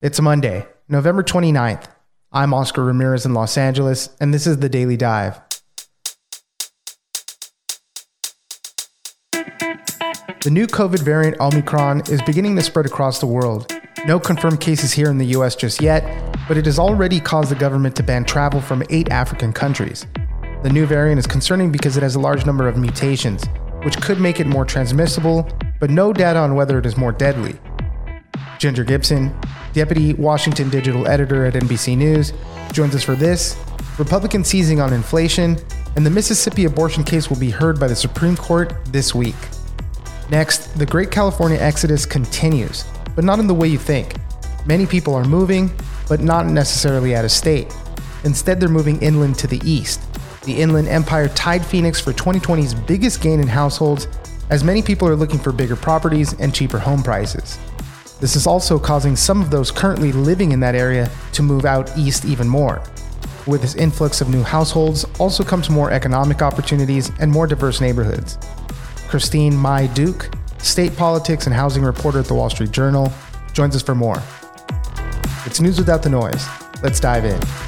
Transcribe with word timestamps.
It's 0.00 0.20
Monday, 0.20 0.64
November 0.88 1.24
29th. 1.24 1.86
I'm 2.30 2.54
Oscar 2.54 2.84
Ramirez 2.84 3.26
in 3.26 3.34
Los 3.34 3.58
Angeles, 3.58 4.10
and 4.20 4.32
this 4.32 4.46
is 4.46 4.58
the 4.58 4.68
Daily 4.68 4.96
Dive. 4.96 5.40
The 9.32 10.50
new 10.52 10.68
COVID 10.68 11.00
variant 11.00 11.40
Omicron 11.40 12.02
is 12.12 12.22
beginning 12.22 12.54
to 12.54 12.62
spread 12.62 12.86
across 12.86 13.18
the 13.18 13.26
world. 13.26 13.72
No 14.06 14.20
confirmed 14.20 14.60
cases 14.60 14.92
here 14.92 15.10
in 15.10 15.18
the 15.18 15.26
US 15.36 15.56
just 15.56 15.82
yet, 15.82 16.04
but 16.46 16.56
it 16.56 16.66
has 16.66 16.78
already 16.78 17.18
caused 17.18 17.50
the 17.50 17.56
government 17.56 17.96
to 17.96 18.04
ban 18.04 18.24
travel 18.24 18.60
from 18.60 18.84
eight 18.90 19.10
African 19.10 19.52
countries. 19.52 20.06
The 20.62 20.70
new 20.70 20.86
variant 20.86 21.18
is 21.18 21.26
concerning 21.26 21.72
because 21.72 21.96
it 21.96 22.04
has 22.04 22.14
a 22.14 22.20
large 22.20 22.46
number 22.46 22.68
of 22.68 22.76
mutations, 22.76 23.46
which 23.82 24.00
could 24.00 24.20
make 24.20 24.38
it 24.38 24.46
more 24.46 24.64
transmissible, 24.64 25.48
but 25.80 25.90
no 25.90 26.12
data 26.12 26.38
on 26.38 26.54
whether 26.54 26.78
it 26.78 26.86
is 26.86 26.96
more 26.96 27.10
deadly. 27.10 27.58
Ginger 28.58 28.84
Gibson, 28.84 29.34
Deputy 29.72 30.14
Washington 30.14 30.68
Digital 30.68 31.06
Editor 31.06 31.46
at 31.46 31.54
NBC 31.54 31.96
News, 31.96 32.32
joins 32.72 32.94
us 32.94 33.02
for 33.02 33.14
this 33.14 33.56
Republican 33.98 34.44
seizing 34.44 34.80
on 34.80 34.92
inflation, 34.92 35.56
and 35.96 36.04
the 36.04 36.10
Mississippi 36.10 36.64
abortion 36.64 37.02
case 37.02 37.28
will 37.30 37.38
be 37.38 37.50
heard 37.50 37.80
by 37.80 37.88
the 37.88 37.96
Supreme 37.96 38.36
Court 38.36 38.72
this 38.86 39.14
week. 39.14 39.34
Next, 40.30 40.78
the 40.78 40.86
Great 40.86 41.10
California 41.10 41.58
Exodus 41.58 42.04
continues, 42.04 42.84
but 43.14 43.24
not 43.24 43.38
in 43.38 43.46
the 43.46 43.54
way 43.54 43.68
you 43.68 43.78
think. 43.78 44.14
Many 44.66 44.86
people 44.86 45.14
are 45.14 45.24
moving, 45.24 45.70
but 46.08 46.20
not 46.20 46.46
necessarily 46.46 47.16
out 47.16 47.24
of 47.24 47.32
state. 47.32 47.74
Instead, 48.24 48.60
they're 48.60 48.68
moving 48.68 49.00
inland 49.00 49.38
to 49.38 49.46
the 49.46 49.60
east. 49.64 50.02
The 50.42 50.60
Inland 50.60 50.88
Empire 50.88 51.28
tied 51.28 51.64
Phoenix 51.64 52.00
for 52.00 52.12
2020's 52.12 52.74
biggest 52.74 53.20
gain 53.20 53.40
in 53.40 53.48
households, 53.48 54.06
as 54.50 54.64
many 54.64 54.82
people 54.82 55.08
are 55.08 55.16
looking 55.16 55.38
for 55.38 55.52
bigger 55.52 55.76
properties 55.76 56.34
and 56.34 56.54
cheaper 56.54 56.78
home 56.78 57.02
prices. 57.02 57.58
This 58.20 58.34
is 58.34 58.46
also 58.46 58.78
causing 58.78 59.14
some 59.14 59.40
of 59.40 59.50
those 59.50 59.70
currently 59.70 60.10
living 60.10 60.50
in 60.52 60.60
that 60.60 60.74
area 60.74 61.10
to 61.32 61.42
move 61.42 61.64
out 61.64 61.96
east 61.96 62.24
even 62.24 62.48
more. 62.48 62.82
With 63.46 63.62
this 63.62 63.76
influx 63.76 64.20
of 64.20 64.28
new 64.28 64.42
households 64.42 65.04
also 65.18 65.44
comes 65.44 65.70
more 65.70 65.90
economic 65.92 66.42
opportunities 66.42 67.10
and 67.20 67.30
more 67.30 67.46
diverse 67.46 67.80
neighborhoods. 67.80 68.36
Christine 69.08 69.56
Mai-Duc, 69.56 70.34
state 70.58 70.96
politics 70.96 71.46
and 71.46 71.54
housing 71.54 71.82
reporter 71.82 72.18
at 72.18 72.26
the 72.26 72.34
Wall 72.34 72.50
Street 72.50 72.72
Journal, 72.72 73.12
joins 73.52 73.76
us 73.76 73.82
for 73.82 73.94
more. 73.94 74.20
It's 75.46 75.60
news 75.60 75.78
without 75.78 76.02
the 76.02 76.10
noise. 76.10 76.44
Let's 76.82 77.00
dive 77.00 77.24
in. 77.24 77.67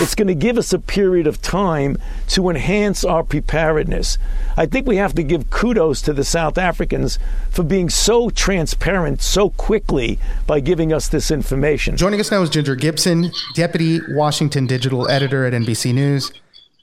It's 0.00 0.14
going 0.14 0.28
to 0.28 0.34
give 0.34 0.58
us 0.58 0.72
a 0.72 0.78
period 0.78 1.26
of 1.26 1.42
time 1.42 1.96
to 2.28 2.48
enhance 2.48 3.04
our 3.04 3.24
preparedness. 3.24 4.16
I 4.56 4.64
think 4.64 4.86
we 4.86 4.94
have 4.94 5.12
to 5.16 5.24
give 5.24 5.50
kudos 5.50 6.00
to 6.02 6.12
the 6.12 6.22
South 6.22 6.56
Africans 6.56 7.18
for 7.50 7.64
being 7.64 7.90
so 7.90 8.30
transparent 8.30 9.20
so 9.20 9.50
quickly 9.50 10.20
by 10.46 10.60
giving 10.60 10.92
us 10.92 11.08
this 11.08 11.32
information. 11.32 11.96
Joining 11.96 12.20
us 12.20 12.30
now 12.30 12.40
is 12.42 12.50
Ginger 12.50 12.76
Gibson, 12.76 13.32
Deputy 13.54 13.98
Washington 14.10 14.68
Digital 14.68 15.10
Editor 15.10 15.44
at 15.44 15.52
NBC 15.52 15.92
News. 15.92 16.30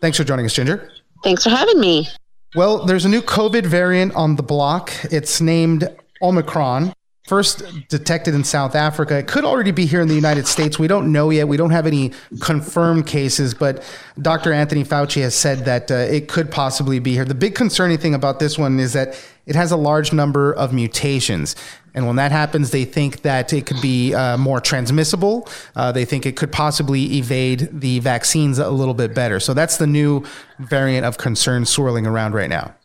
Thanks 0.01 0.17
for 0.17 0.25
joining 0.25 0.45
us, 0.45 0.53
Ginger. 0.53 0.91
Thanks 1.23 1.45
for 1.45 1.51
having 1.51 1.79
me. 1.79 2.09
Well, 2.53 2.85
there's 2.85 3.05
a 3.05 3.09
new 3.09 3.21
COVID 3.21 3.65
variant 3.65 4.13
on 4.15 4.35
the 4.35 4.43
block. 4.43 4.91
It's 5.09 5.39
named 5.39 5.87
Omicron 6.21 6.93
first 7.27 7.63
detected 7.89 8.35
in 8.35 8.43
South 8.43 8.75
Africa. 8.75 9.17
It 9.17 9.27
could 9.27 9.45
already 9.45 9.71
be 9.71 9.85
here 9.85 10.01
in 10.01 10.07
the 10.07 10.15
United 10.15 10.45
States. 10.47 10.77
We 10.77 10.87
don't 10.87 11.11
know 11.11 11.31
yet. 11.31 11.47
We 11.47 11.57
don't 11.57 11.71
have 11.71 11.87
any 11.87 12.11
confirmed 12.39 13.07
cases, 13.07 13.53
but 13.53 13.83
Dr. 14.21 14.53
Anthony 14.53 14.83
Fauci 14.83 15.21
has 15.21 15.33
said 15.33 15.65
that 15.65 15.89
uh, 15.89 15.95
it 15.95 16.27
could 16.27 16.51
possibly 16.51 16.99
be 16.99 17.13
here. 17.13 17.25
The 17.25 17.33
big 17.33 17.55
concerning 17.55 17.97
thing 17.97 18.13
about 18.13 18.39
this 18.39 18.57
one 18.57 18.79
is 18.79 18.93
that 18.93 19.19
it 19.47 19.55
has 19.55 19.71
a 19.71 19.77
large 19.77 20.13
number 20.13 20.53
of 20.53 20.71
mutations. 20.71 21.55
And 21.95 22.05
when 22.05 22.17
that 22.17 22.31
happens, 22.31 22.71
they 22.71 22.85
think 22.85 23.21
that 23.21 23.53
it 23.53 23.65
could 23.65 23.81
be 23.81 24.13
uh, 24.13 24.37
more 24.37 24.59
transmissible. 24.59 25.47
Uh, 25.75 25.91
they 25.91 26.05
think 26.05 26.25
it 26.25 26.35
could 26.35 26.51
possibly 26.51 27.17
evade 27.17 27.69
the 27.71 27.99
vaccines 27.99 28.59
a 28.59 28.69
little 28.69 28.93
bit 28.93 29.15
better. 29.15 29.39
So 29.39 29.53
that's 29.53 29.77
the 29.77 29.87
new 29.87 30.23
variant 30.59 31.05
of 31.05 31.17
concern 31.17 31.65
swirling 31.65 32.05
around 32.05 32.33
right 32.33 32.49
now. 32.49 32.75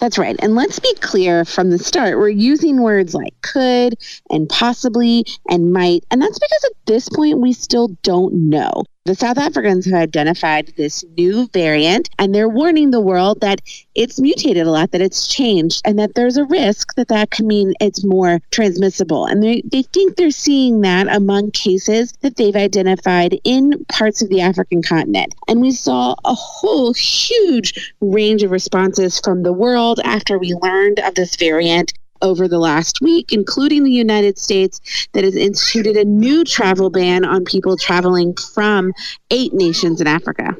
That's 0.00 0.18
right. 0.18 0.36
And 0.40 0.54
let's 0.54 0.78
be 0.78 0.94
clear 1.00 1.44
from 1.44 1.70
the 1.70 1.78
start, 1.78 2.18
we're 2.18 2.28
using 2.28 2.82
words 2.82 3.14
like 3.14 3.34
could 3.42 3.94
and 4.30 4.48
possibly 4.48 5.24
and 5.48 5.72
might. 5.72 6.04
And 6.10 6.20
that's 6.20 6.38
because 6.38 6.64
at 6.64 6.86
this 6.86 7.08
point, 7.08 7.40
we 7.40 7.52
still 7.52 7.88
don't 8.02 8.34
know. 8.50 8.84
The 9.06 9.14
South 9.14 9.38
Africans 9.38 9.84
have 9.84 9.94
identified 9.94 10.72
this 10.76 11.04
new 11.16 11.46
variant 11.52 12.10
and 12.18 12.34
they're 12.34 12.48
warning 12.48 12.90
the 12.90 13.00
world 13.00 13.40
that 13.40 13.60
it's 13.94 14.18
mutated 14.18 14.66
a 14.66 14.70
lot, 14.72 14.90
that 14.90 15.00
it's 15.00 15.28
changed, 15.28 15.80
and 15.84 15.96
that 16.00 16.16
there's 16.16 16.36
a 16.36 16.44
risk 16.44 16.92
that 16.96 17.06
that 17.06 17.30
could 17.30 17.46
mean 17.46 17.72
it's 17.80 18.04
more 18.04 18.40
transmissible. 18.50 19.24
And 19.24 19.44
they, 19.44 19.62
they 19.64 19.82
think 19.82 20.16
they're 20.16 20.32
seeing 20.32 20.80
that 20.80 21.06
among 21.06 21.52
cases 21.52 22.14
that 22.22 22.34
they've 22.34 22.56
identified 22.56 23.38
in 23.44 23.84
parts 23.84 24.22
of 24.22 24.28
the 24.28 24.40
African 24.40 24.82
continent. 24.82 25.36
And 25.46 25.60
we 25.60 25.70
saw 25.70 26.16
a 26.24 26.34
whole 26.34 26.92
huge 26.92 27.94
range 28.00 28.42
of 28.42 28.50
responses 28.50 29.20
from 29.20 29.44
the 29.44 29.52
world 29.52 30.00
after 30.02 30.36
we 30.36 30.52
learned 30.54 30.98
of 30.98 31.14
this 31.14 31.36
variant 31.36 31.92
over 32.22 32.48
the 32.48 32.58
last 32.58 33.00
week, 33.00 33.32
including 33.32 33.84
the 33.84 33.90
United 33.90 34.38
States, 34.38 35.08
that 35.12 35.24
has 35.24 35.36
instituted 35.36 35.96
a 35.96 36.04
new 36.04 36.44
travel 36.44 36.90
ban 36.90 37.24
on 37.24 37.44
people 37.44 37.76
traveling 37.76 38.34
from 38.34 38.92
eight 39.30 39.52
nations 39.52 40.00
in 40.00 40.06
Africa. 40.06 40.56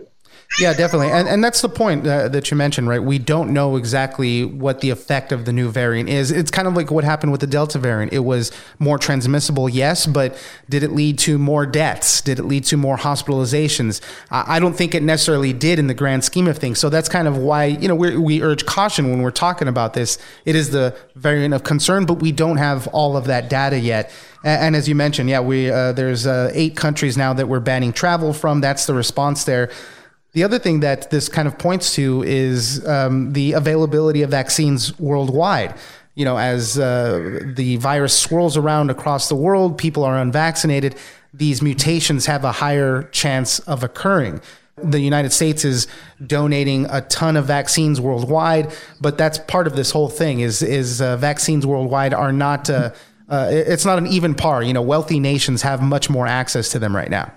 Yeah, 0.58 0.72
definitely. 0.72 1.10
And, 1.10 1.28
and 1.28 1.44
that's 1.44 1.60
the 1.60 1.68
point 1.68 2.06
uh, 2.06 2.28
that 2.28 2.50
you 2.50 2.56
mentioned, 2.56 2.88
right? 2.88 3.02
We 3.02 3.18
don't 3.18 3.52
know 3.52 3.76
exactly 3.76 4.42
what 4.42 4.80
the 4.80 4.88
effect 4.88 5.30
of 5.30 5.44
the 5.44 5.52
new 5.52 5.68
variant 5.70 6.08
is. 6.08 6.30
It's 6.30 6.50
kind 6.50 6.66
of 6.66 6.74
like 6.74 6.90
what 6.90 7.04
happened 7.04 7.30
with 7.30 7.42
the 7.42 7.46
Delta 7.46 7.78
variant. 7.78 8.14
It 8.14 8.20
was 8.20 8.52
more 8.78 8.98
transmissible, 8.98 9.68
yes, 9.68 10.06
but 10.06 10.34
did 10.70 10.82
it 10.82 10.92
lead 10.92 11.18
to 11.20 11.36
more 11.36 11.66
deaths? 11.66 12.22
Did 12.22 12.38
it 12.38 12.44
lead 12.44 12.64
to 12.64 12.78
more 12.78 12.96
hospitalizations? 12.96 14.00
I 14.30 14.58
don't 14.58 14.74
think 14.74 14.94
it 14.94 15.02
necessarily 15.02 15.52
did 15.52 15.78
in 15.78 15.88
the 15.88 15.94
grand 15.94 16.24
scheme 16.24 16.48
of 16.48 16.56
things. 16.56 16.78
So 16.78 16.88
that's 16.88 17.10
kind 17.10 17.28
of 17.28 17.36
why, 17.36 17.66
you 17.66 17.86
know, 17.86 17.94
we 17.94 18.42
urge 18.42 18.64
caution 18.64 19.10
when 19.10 19.20
we're 19.20 19.30
talking 19.32 19.68
about 19.68 19.92
this. 19.92 20.16
It 20.46 20.56
is 20.56 20.70
the 20.70 20.96
variant 21.16 21.52
of 21.52 21.64
concern, 21.64 22.06
but 22.06 22.14
we 22.14 22.32
don't 22.32 22.56
have 22.56 22.86
all 22.88 23.18
of 23.18 23.26
that 23.26 23.50
data 23.50 23.78
yet. 23.78 24.10
And, 24.42 24.62
and 24.62 24.76
as 24.76 24.88
you 24.88 24.94
mentioned, 24.94 25.28
yeah, 25.28 25.40
we 25.40 25.70
uh, 25.70 25.92
there's 25.92 26.26
uh, 26.26 26.50
eight 26.54 26.76
countries 26.76 27.18
now 27.18 27.34
that 27.34 27.46
we're 27.46 27.60
banning 27.60 27.92
travel 27.92 28.32
from. 28.32 28.62
That's 28.62 28.86
the 28.86 28.94
response 28.94 29.44
there. 29.44 29.70
The 30.36 30.44
other 30.44 30.58
thing 30.58 30.80
that 30.80 31.10
this 31.10 31.30
kind 31.30 31.48
of 31.48 31.58
points 31.58 31.94
to 31.94 32.22
is 32.22 32.86
um, 32.86 33.32
the 33.32 33.54
availability 33.54 34.20
of 34.20 34.28
vaccines 34.28 34.98
worldwide. 34.98 35.74
You 36.14 36.26
know, 36.26 36.36
as 36.36 36.78
uh, 36.78 37.40
the 37.54 37.76
virus 37.76 38.18
swirls 38.18 38.54
around 38.54 38.90
across 38.90 39.30
the 39.30 39.34
world, 39.34 39.78
people 39.78 40.04
are 40.04 40.18
unvaccinated. 40.18 40.94
These 41.32 41.62
mutations 41.62 42.26
have 42.26 42.44
a 42.44 42.52
higher 42.52 43.04
chance 43.12 43.60
of 43.60 43.82
occurring. 43.82 44.42
The 44.76 45.00
United 45.00 45.32
States 45.32 45.64
is 45.64 45.86
donating 46.26 46.84
a 46.90 47.00
ton 47.00 47.38
of 47.38 47.46
vaccines 47.46 47.98
worldwide, 47.98 48.74
but 49.00 49.16
that's 49.16 49.38
part 49.38 49.66
of 49.66 49.74
this 49.74 49.90
whole 49.90 50.10
thing. 50.10 50.40
Is 50.40 50.60
is 50.60 51.00
uh, 51.00 51.16
vaccines 51.16 51.64
worldwide 51.64 52.12
are 52.12 52.32
not. 52.32 52.68
Uh, 52.68 52.90
uh 53.30 53.48
it's 53.50 53.86
not 53.86 53.96
an 53.96 54.06
even 54.06 54.34
par. 54.34 54.62
You 54.62 54.74
know, 54.74 54.82
wealthy 54.82 55.18
nations 55.18 55.62
have 55.62 55.80
much 55.80 56.10
more 56.10 56.26
access 56.26 56.68
to 56.72 56.78
them 56.78 56.94
right 56.94 57.08
now. 57.08 57.32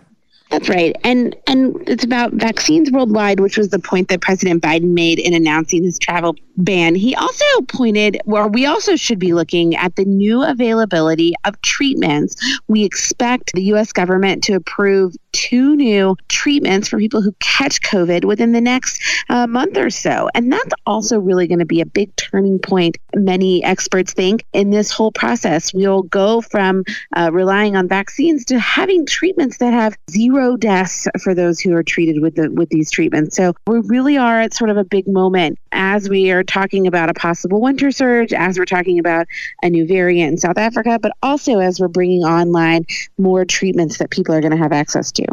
That's 0.49 0.67
right. 0.67 0.95
And 1.03 1.35
and 1.45 1.75
it's 1.87 2.03
about 2.03 2.33
vaccines 2.33 2.91
worldwide, 2.91 3.39
which 3.39 3.55
was 3.55 3.69
the 3.69 3.77
point 3.77 4.07
that 4.07 4.21
President 4.21 4.63
Biden 4.63 4.93
made 4.93 5.19
in 5.19 5.35
announcing 5.35 5.83
his 5.83 5.99
travel 5.99 6.35
ban. 6.57 6.95
He 6.95 7.13
also 7.15 7.45
pointed 7.67 8.19
where 8.25 8.47
we 8.47 8.65
also 8.65 8.95
should 8.95 9.19
be 9.19 9.33
looking 9.33 9.75
at 9.75 9.95
the 9.95 10.05
new 10.05 10.43
availability 10.43 11.33
of 11.45 11.61
treatments. 11.61 12.35
We 12.67 12.83
expect 12.83 13.53
the 13.53 13.63
US 13.73 13.93
government 13.93 14.43
to 14.45 14.53
approve 14.53 15.15
two 15.31 15.75
new 15.75 16.15
treatments 16.27 16.87
for 16.87 16.97
people 16.97 17.21
who 17.21 17.33
catch 17.39 17.81
COVID 17.81 18.25
within 18.25 18.51
the 18.51 18.61
next 18.61 19.01
uh, 19.29 19.47
month 19.47 19.77
or 19.77 19.89
so. 19.89 20.29
And 20.33 20.51
that's 20.51 20.73
also 20.85 21.19
really 21.19 21.47
going 21.47 21.59
to 21.59 21.65
be 21.65 21.81
a 21.81 21.85
big 21.85 22.15
turning 22.15 22.59
point, 22.59 22.97
many 23.15 23.63
experts 23.63 24.13
think, 24.13 24.45
in 24.53 24.69
this 24.69 24.91
whole 24.91 25.11
process. 25.11 25.73
We'll 25.73 26.03
go 26.03 26.41
from 26.41 26.83
uh, 27.15 27.29
relying 27.31 27.75
on 27.75 27.87
vaccines 27.87 28.45
to 28.45 28.59
having 28.59 29.05
treatments 29.05 29.57
that 29.57 29.73
have 29.73 29.97
zero 30.09 30.57
deaths 30.57 31.07
for 31.23 31.33
those 31.33 31.59
who 31.59 31.73
are 31.75 31.83
treated 31.83 32.21
with 32.21 32.35
the 32.35 32.49
with 32.51 32.69
these 32.69 32.91
treatments. 32.91 33.35
So 33.35 33.53
we 33.67 33.79
really 33.79 34.17
are 34.17 34.41
at 34.41 34.53
sort 34.53 34.69
of 34.69 34.77
a 34.77 34.83
big 34.83 35.07
moment 35.07 35.59
as 35.71 36.09
we 36.09 36.31
are 36.31 36.43
talking 36.43 36.87
about 36.87 37.09
a 37.09 37.13
possible 37.13 37.61
winter 37.61 37.91
surge, 37.91 38.33
as 38.33 38.57
we're 38.57 38.65
talking 38.65 38.99
about 38.99 39.27
a 39.63 39.69
new 39.69 39.85
variant 39.85 40.31
in 40.31 40.37
South 40.37 40.57
Africa, 40.57 40.99
but 41.01 41.11
also 41.23 41.59
as 41.59 41.79
we're 41.79 41.87
bringing 41.87 42.23
online 42.23 42.85
more 43.17 43.45
treatments 43.45 43.97
that 43.97 44.09
people 44.09 44.33
are 44.33 44.41
going 44.41 44.51
to 44.51 44.57
have 44.57 44.71
access 44.71 45.11
to. 45.13 45.25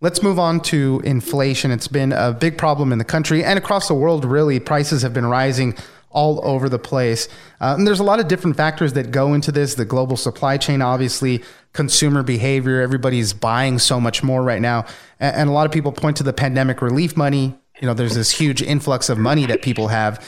Let's 0.00 0.22
move 0.22 0.38
on 0.38 0.60
to 0.62 1.00
inflation. 1.04 1.70
It's 1.70 1.86
been 1.86 2.12
a 2.12 2.32
big 2.32 2.58
problem 2.58 2.92
in 2.92 2.98
the 2.98 3.04
country 3.04 3.44
and 3.44 3.56
across 3.56 3.86
the 3.86 3.94
world, 3.94 4.24
really. 4.24 4.58
Prices 4.58 5.02
have 5.02 5.14
been 5.14 5.26
rising 5.26 5.76
all 6.10 6.40
over 6.44 6.68
the 6.68 6.78
place. 6.78 7.28
Uh, 7.60 7.74
and 7.78 7.86
there's 7.86 8.00
a 8.00 8.04
lot 8.04 8.20
of 8.20 8.28
different 8.28 8.56
factors 8.56 8.92
that 8.94 9.10
go 9.10 9.34
into 9.34 9.52
this 9.52 9.74
the 9.74 9.84
global 9.84 10.16
supply 10.16 10.56
chain, 10.56 10.82
obviously, 10.82 11.42
consumer 11.72 12.22
behavior. 12.22 12.80
Everybody's 12.80 13.32
buying 13.32 13.78
so 13.78 14.00
much 14.00 14.22
more 14.22 14.42
right 14.42 14.60
now. 14.60 14.84
And, 15.20 15.36
and 15.36 15.50
a 15.50 15.52
lot 15.52 15.66
of 15.66 15.72
people 15.72 15.92
point 15.92 16.16
to 16.18 16.22
the 16.22 16.32
pandemic 16.32 16.82
relief 16.82 17.16
money. 17.16 17.58
You 17.82 17.88
know, 17.88 17.94
there's 17.94 18.14
this 18.14 18.30
huge 18.30 18.62
influx 18.62 19.08
of 19.08 19.18
money 19.18 19.44
that 19.46 19.60
people 19.60 19.88
have. 19.88 20.24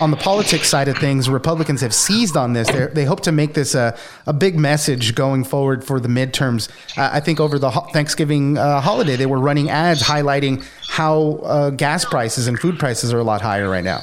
on 0.00 0.10
the 0.12 0.16
politics 0.16 0.68
side 0.68 0.86
of 0.88 0.96
things, 0.98 1.28
Republicans 1.28 1.80
have 1.80 1.92
seized 1.92 2.36
on 2.36 2.52
this. 2.54 2.68
They're, 2.68 2.86
they 2.86 3.04
hope 3.04 3.20
to 3.22 3.32
make 3.32 3.54
this 3.54 3.74
a, 3.74 3.98
a 4.26 4.32
big 4.32 4.56
message 4.58 5.14
going 5.14 5.44
forward 5.44 5.84
for 5.84 6.00
the 6.00 6.08
midterms. 6.08 6.70
Uh, 6.96 7.10
I 7.12 7.20
think 7.20 7.40
over 7.40 7.58
the 7.58 7.70
ho- 7.70 7.88
Thanksgiving 7.92 8.56
uh, 8.56 8.80
holiday, 8.80 9.16
they 9.16 9.26
were 9.26 9.40
running 9.40 9.68
ads 9.68 10.00
highlighting 10.02 10.64
how 10.88 11.40
uh, 11.42 11.70
gas 11.70 12.04
prices 12.04 12.46
and 12.46 12.58
food 12.58 12.78
prices 12.78 13.12
are 13.12 13.18
a 13.18 13.24
lot 13.24 13.42
higher 13.42 13.68
right 13.68 13.84
now. 13.84 14.00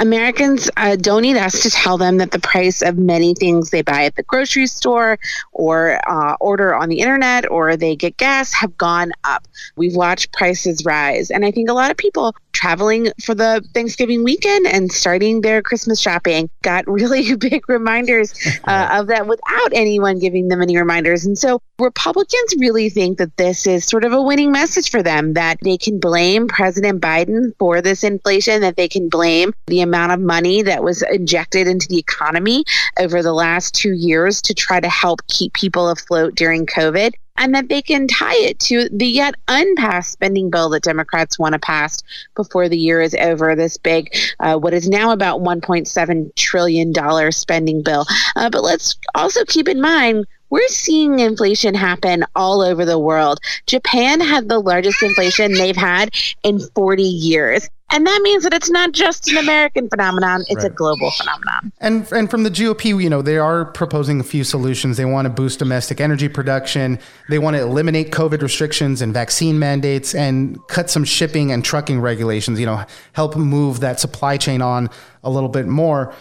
Americans 0.00 0.70
uh, 0.78 0.96
don't 0.96 1.22
need 1.22 1.36
us 1.36 1.62
to 1.62 1.70
tell 1.70 1.98
them 1.98 2.16
that 2.16 2.30
the 2.30 2.38
price 2.38 2.80
of 2.80 2.96
many 2.96 3.34
things 3.34 3.68
they 3.68 3.82
buy 3.82 4.04
at 4.04 4.16
the 4.16 4.22
grocery 4.22 4.66
store 4.66 5.18
or 5.52 6.00
uh, 6.10 6.36
order 6.40 6.74
on 6.74 6.88
the 6.88 7.00
internet 7.00 7.48
or 7.50 7.76
they 7.76 7.94
get 7.94 8.16
gas 8.16 8.52
have 8.54 8.76
gone 8.78 9.12
up. 9.24 9.46
We've 9.76 9.94
watched 9.94 10.32
prices 10.32 10.84
rise. 10.86 11.30
And 11.30 11.44
I 11.44 11.50
think 11.50 11.68
a 11.68 11.74
lot 11.74 11.90
of 11.90 11.98
people 11.98 12.34
traveling 12.52 13.12
for 13.24 13.34
the 13.34 13.64
Thanksgiving 13.74 14.24
weekend 14.24 14.66
and 14.66 14.90
starting 14.92 15.40
their 15.40 15.62
Christmas 15.62 16.00
shopping. 16.00 16.50
Got 16.62 16.86
really 16.86 17.34
big 17.36 17.68
reminders 17.68 18.34
uh, 18.64 18.88
of 18.92 19.06
that 19.08 19.26
without 19.26 19.72
anyone 19.72 20.18
giving 20.18 20.48
them 20.48 20.62
any 20.62 20.76
reminders. 20.76 21.24
And 21.24 21.38
so 21.38 21.60
Republicans 21.78 22.54
really 22.58 22.90
think 22.90 23.18
that 23.18 23.36
this 23.36 23.66
is 23.66 23.84
sort 23.84 24.04
of 24.04 24.12
a 24.12 24.22
winning 24.22 24.52
message 24.52 24.90
for 24.90 25.02
them 25.02 25.34
that 25.34 25.58
they 25.62 25.76
can 25.76 25.98
blame 25.98 26.46
President 26.46 27.00
Biden 27.00 27.52
for 27.58 27.80
this 27.80 28.04
inflation, 28.04 28.60
that 28.60 28.76
they 28.76 28.88
can 28.88 29.08
blame 29.08 29.52
the 29.66 29.80
amount 29.80 30.12
of 30.12 30.20
money 30.20 30.62
that 30.62 30.82
was 30.82 31.02
injected 31.02 31.66
into 31.66 31.88
the 31.88 31.98
economy 31.98 32.64
over 32.98 33.22
the 33.22 33.32
last 33.32 33.74
two 33.74 33.92
years 33.92 34.42
to 34.42 34.54
try 34.54 34.80
to 34.80 34.88
help 34.88 35.26
keep 35.28 35.52
people 35.54 35.88
afloat 35.88 36.34
during 36.34 36.66
COVID 36.66 37.12
and 37.40 37.54
that 37.54 37.68
they 37.68 37.82
can 37.82 38.06
tie 38.06 38.36
it 38.36 38.60
to 38.60 38.88
the 38.90 39.06
yet 39.06 39.34
unpassed 39.48 40.12
spending 40.12 40.50
bill 40.50 40.68
that 40.68 40.82
Democrats 40.82 41.38
want 41.38 41.54
to 41.54 41.58
pass 41.58 41.98
before 42.36 42.68
the 42.68 42.78
year 42.78 43.00
is 43.00 43.14
over. 43.14 43.56
This 43.56 43.78
big, 43.78 44.14
uh, 44.38 44.56
what 44.56 44.74
is 44.74 44.88
now 44.88 45.10
about 45.10 45.40
$1.7 45.40 46.34
trillion 46.36 47.32
spending 47.32 47.82
bill. 47.82 48.06
Uh, 48.36 48.50
but 48.50 48.62
let's 48.62 48.94
also 49.14 49.44
keep 49.46 49.68
in 49.68 49.80
mind 49.80 50.26
we're 50.50 50.66
seeing 50.68 51.20
inflation 51.20 51.74
happen 51.74 52.24
all 52.34 52.60
over 52.60 52.84
the 52.84 52.98
world. 52.98 53.38
Japan 53.66 54.20
had 54.20 54.48
the 54.48 54.58
largest 54.58 55.00
inflation 55.02 55.52
they've 55.52 55.76
had 55.76 56.12
in 56.42 56.58
40 56.74 57.02
years. 57.02 57.68
And 57.92 58.06
that 58.06 58.20
means 58.22 58.44
that 58.44 58.54
it's 58.54 58.70
not 58.70 58.92
just 58.92 59.30
an 59.30 59.36
American 59.36 59.88
phenomenon, 59.88 60.44
it's 60.48 60.62
right. 60.62 60.70
a 60.70 60.74
global 60.74 61.10
phenomenon. 61.10 61.72
And 61.80 62.10
and 62.12 62.30
from 62.30 62.44
the 62.44 62.50
GOP, 62.50 63.02
you 63.02 63.10
know, 63.10 63.22
they 63.22 63.36
are 63.36 63.64
proposing 63.64 64.20
a 64.20 64.24
few 64.24 64.44
solutions. 64.44 64.96
They 64.96 65.04
want 65.04 65.26
to 65.26 65.30
boost 65.30 65.58
domestic 65.58 66.00
energy 66.00 66.28
production. 66.28 66.98
They 67.28 67.38
want 67.38 67.56
to 67.56 67.62
eliminate 67.62 68.10
COVID 68.12 68.42
restrictions 68.42 69.02
and 69.02 69.12
vaccine 69.12 69.58
mandates 69.58 70.14
and 70.14 70.58
cut 70.68 70.88
some 70.90 71.04
shipping 71.04 71.50
and 71.50 71.64
trucking 71.64 72.00
regulations, 72.00 72.60
you 72.60 72.66
know, 72.66 72.84
help 73.12 73.36
move 73.36 73.80
that 73.80 73.98
supply 73.98 74.36
chain 74.36 74.62
on 74.62 74.88
a 75.24 75.30
little 75.30 75.48
bit 75.48 75.66
more. 75.66 76.14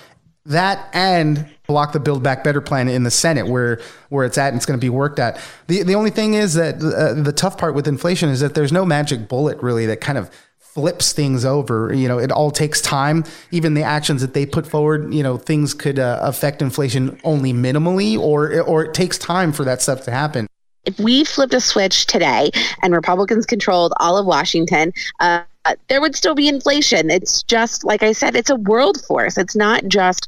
That 0.45 0.89
and 0.93 1.47
block 1.67 1.93
the 1.93 1.99
Build 1.99 2.23
Back 2.23 2.43
Better 2.43 2.61
plan 2.61 2.89
in 2.89 3.03
the 3.03 3.11
Senate, 3.11 3.47
where 3.47 3.79
where 4.09 4.25
it's 4.25 4.37
at 4.39 4.47
and 4.47 4.57
it's 4.57 4.65
going 4.65 4.79
to 4.79 4.83
be 4.83 4.89
worked 4.89 5.19
at. 5.19 5.39
the 5.67 5.83
The 5.83 5.93
only 5.93 6.09
thing 6.09 6.33
is 6.33 6.55
that 6.55 6.81
uh, 6.81 7.13
the 7.13 7.31
tough 7.31 7.57
part 7.57 7.75
with 7.75 7.87
inflation 7.87 8.29
is 8.29 8.39
that 8.39 8.55
there's 8.55 8.71
no 8.71 8.85
magic 8.85 9.27
bullet 9.27 9.61
really 9.61 9.85
that 9.85 10.01
kind 10.01 10.17
of 10.17 10.31
flips 10.73 11.13
things 11.13 11.45
over. 11.45 11.93
You 11.93 12.07
know, 12.07 12.19
it 12.19 12.31
all 12.31 12.51
takes 12.51 12.81
time. 12.81 13.23
Even 13.51 13.73
the 13.73 13.83
actions 13.83 14.21
that 14.21 14.33
they 14.33 14.45
put 14.45 14.67
forward, 14.67 15.13
you 15.13 15.23
know, 15.23 15.37
things 15.37 15.73
could 15.73 15.99
uh, 15.99 16.19
affect 16.21 16.61
inflation 16.61 17.19
only 17.23 17.53
minimally, 17.53 18.17
or 18.17 18.61
or 18.61 18.85
it 18.85 18.93
takes 18.93 19.17
time 19.17 19.51
for 19.51 19.63
that 19.65 19.81
stuff 19.81 20.03
to 20.05 20.11
happen. 20.11 20.47
If 20.85 20.97
we 20.99 21.23
flipped 21.23 21.53
a 21.53 21.59
switch 21.59 22.05
today 22.05 22.51
and 22.81 22.93
Republicans 22.93 23.45
controlled 23.45 23.93
all 23.97 24.17
of 24.17 24.25
Washington, 24.25 24.93
uh, 25.19 25.41
there 25.87 25.99
would 26.01 26.15
still 26.15 26.35
be 26.35 26.47
inflation. 26.47 27.11
It's 27.11 27.43
just, 27.43 27.83
like 27.83 28.01
I 28.01 28.13
said, 28.13 28.35
it's 28.35 28.49
a 28.49 28.55
world 28.55 28.99
force. 29.05 29.37
It's 29.37 29.55
not 29.55 29.85
just 29.87 30.27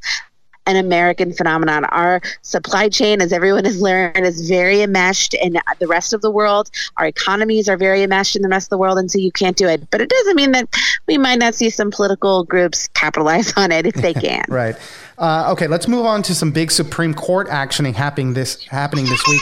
an 0.65 0.75
American 0.75 1.33
phenomenon. 1.33 1.85
Our 1.85 2.21
supply 2.41 2.89
chain, 2.89 3.21
as 3.21 3.33
everyone 3.33 3.65
has 3.65 3.81
learned, 3.81 4.25
is 4.25 4.47
very 4.47 4.81
enmeshed 4.81 5.33
in 5.33 5.57
the 5.79 5.87
rest 5.87 6.13
of 6.13 6.21
the 6.21 6.31
world. 6.31 6.69
Our 6.97 7.05
economies 7.05 7.67
are 7.67 7.77
very 7.77 8.03
enmeshed 8.03 8.35
in 8.35 8.41
the 8.41 8.49
rest 8.49 8.67
of 8.67 8.69
the 8.69 8.77
world, 8.77 8.97
and 8.97 9.11
so 9.11 9.17
you 9.17 9.31
can't 9.31 9.57
do 9.57 9.67
it. 9.67 9.89
But 9.89 10.01
it 10.01 10.09
doesn't 10.09 10.35
mean 10.35 10.51
that 10.51 10.69
we 11.07 11.17
might 11.17 11.39
not 11.39 11.55
see 11.55 11.69
some 11.69 11.91
political 11.91 12.43
groups 12.43 12.87
capitalize 12.89 13.53
on 13.57 13.71
it 13.71 13.85
if 13.85 13.95
they 13.95 14.13
can. 14.21 14.45
right. 14.49 14.75
Uh, 15.17 15.51
okay, 15.51 15.67
let's 15.67 15.87
move 15.87 16.03
on 16.05 16.23
to 16.23 16.33
some 16.33 16.51
big 16.51 16.71
Supreme 16.71 17.13
Court 17.13 17.47
action 17.47 17.85
happening 17.93 18.33
this 18.33 18.65
happening 18.65 19.05
this 19.05 19.21
week. 19.27 19.41